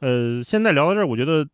[0.00, 1.46] 呃，现在聊到这儿，我觉得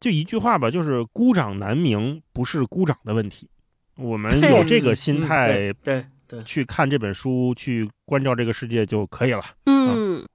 [0.00, 3.48] 就一句话吧，就是孤掌难鸣，不是孤掌的问题。
[3.96, 9.42] 我们有这个心嗯态对对对，去看这本书，去关照这个世界就可以了。
[9.64, 9.88] 嗯，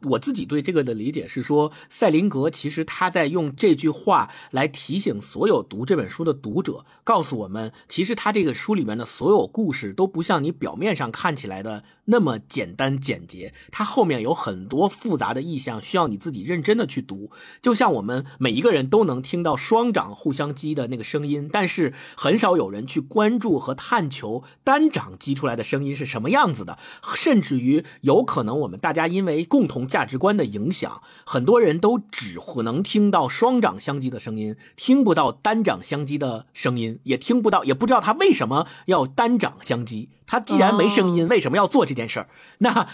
[0.03, 17.31] 我自己对这个的理解是说，赛林格其实他在用这句话来提醒所有读这本书的读者，告诉我们，其实他这个书里面的所有故事都不像你表面上看起来的那么简单简洁，它后面有很多复杂的意象，需要你自己认真的去读。
[17.61, 26.77] 就像我们每一个人都能听到双掌互相击的那个声音，但是很少有人去关注和探求单掌击出来的声音是什么样子的，
[27.15, 40.09] 甚至于有可能我们大家因为共同价值观的影响，很多人都只能听到双掌相击的声音，听不到单掌相击的声音，也听不到，也不知道他为什么要单掌相击。
[40.31, 42.29] 他既然没声音，为什么要做这件事儿？
[42.59, 42.87] 那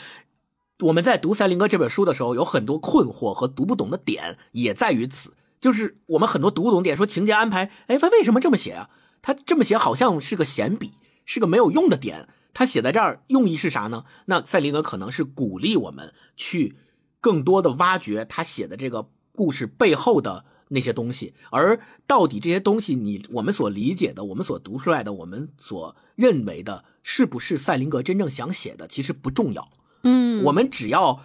[0.79, 5.35] 我们在读赛林格这本书的时候，有很多困惑和读不懂的点，也在于此。
[5.61, 8.89] 就是我们很多读不懂点，说情节安排，哎，他为什么这么写啊？
[9.21, 10.93] 他这么写好像是个闲笔，
[11.25, 12.27] 是个没有用的点。
[12.55, 14.05] 他写在这儿用意是啥呢？
[14.25, 16.75] 那赛林格可能是鼓励我们去
[17.21, 29.69] 更多的挖掘他写的这个故事背后的那些东西，而到底这些东西你我们所理解的，我们所读出来的，我们所认为的，是不是赛林格真正想写的，其实不重要。
[30.03, 31.21] 嗯，我们只要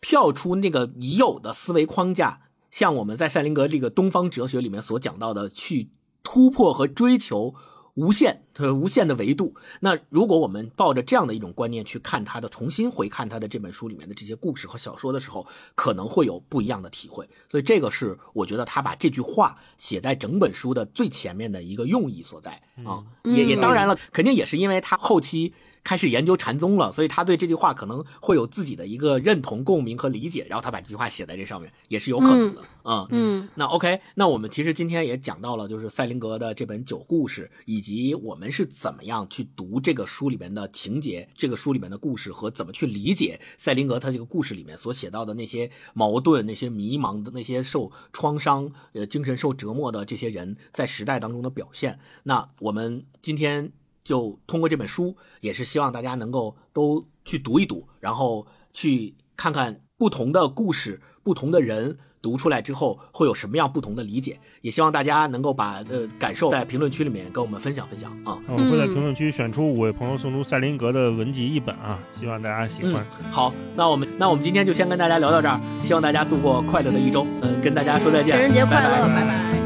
[0.00, 5.90] 跳出那个已有的思维框架，像我们在赛林格这个东方哲学里面所讲到的，去
[6.22, 7.54] 突破和追求
[7.98, 9.52] 无限，呃，无限的维度。
[9.80, 15.44] 那如果我们抱着这样的一种观念去看他的，重新回看他的这本书里面的这些故事和小说的时候，
[15.74, 17.28] 可能会有不一样的体会。
[17.50, 23.02] 所以这个是我觉得他把这句话写在整本书的最前面的一个用意所在啊。
[23.24, 25.52] 也也当然了，肯定也是因为他后期。
[25.88, 32.62] 开始研究禅宗了，所以他对这句话可能会有自己的一个认同、共鸣和理解，然后他把这句话写在这上面，也是有可能的。
[32.84, 51.98] 嗯嗯，那 OK，那我们其实今天也讲到了，就是赛林格的这本《九故事》，以及我们是怎么样去读这个书里面的情节，这个书里面的故事和怎么去理解赛林格他这个故事里面所写到的那些矛盾、那些迷茫的、那些受创伤、呃精神受折磨的这些人在时代当中的表现。
[52.24, 53.72] 那我们今天。
[54.08, 64.40] 就通过这本书，也是希望大家能够都去读一读，然后去看看不同的故事、不同的人读出来之后会有什么样不同的理解。
[64.62, 68.38] 也希望大家能够把呃感受在评论区里面跟我们分享分享啊。
[68.48, 73.06] 我会在评论区选出五位朋友送出赛林格的文集一本啊，希望大家喜欢。
[73.30, 77.26] 好，那我们那我们今天就先跟大家聊到这儿，希望大家度过快乐的一周。
[77.42, 79.58] 嗯，跟大家说再见，情人节快乐，拜拜拜。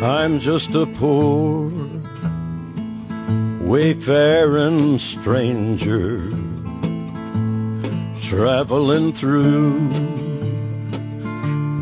[0.00, 1.87] I'm just a poor
[3.68, 6.30] wayfaring stranger
[8.22, 9.90] traveling through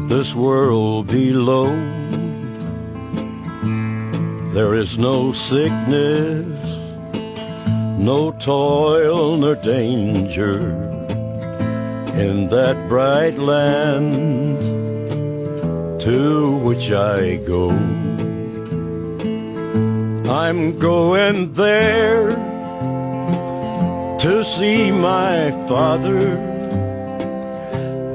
[0.08, 1.68] this world below.
[4.52, 6.44] There is no sickness,
[8.00, 10.58] no toil nor danger
[12.18, 14.60] in that bright land
[16.00, 18.05] to which I go.
[20.28, 22.30] I'm going there
[24.18, 26.36] to see my father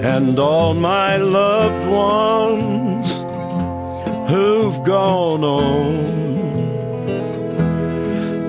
[0.02, 3.08] and all my loved ones
[4.30, 6.12] who've gone on.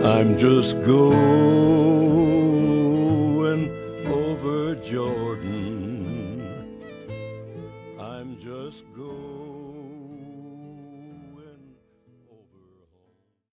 [0.05, 1.92] I'm just going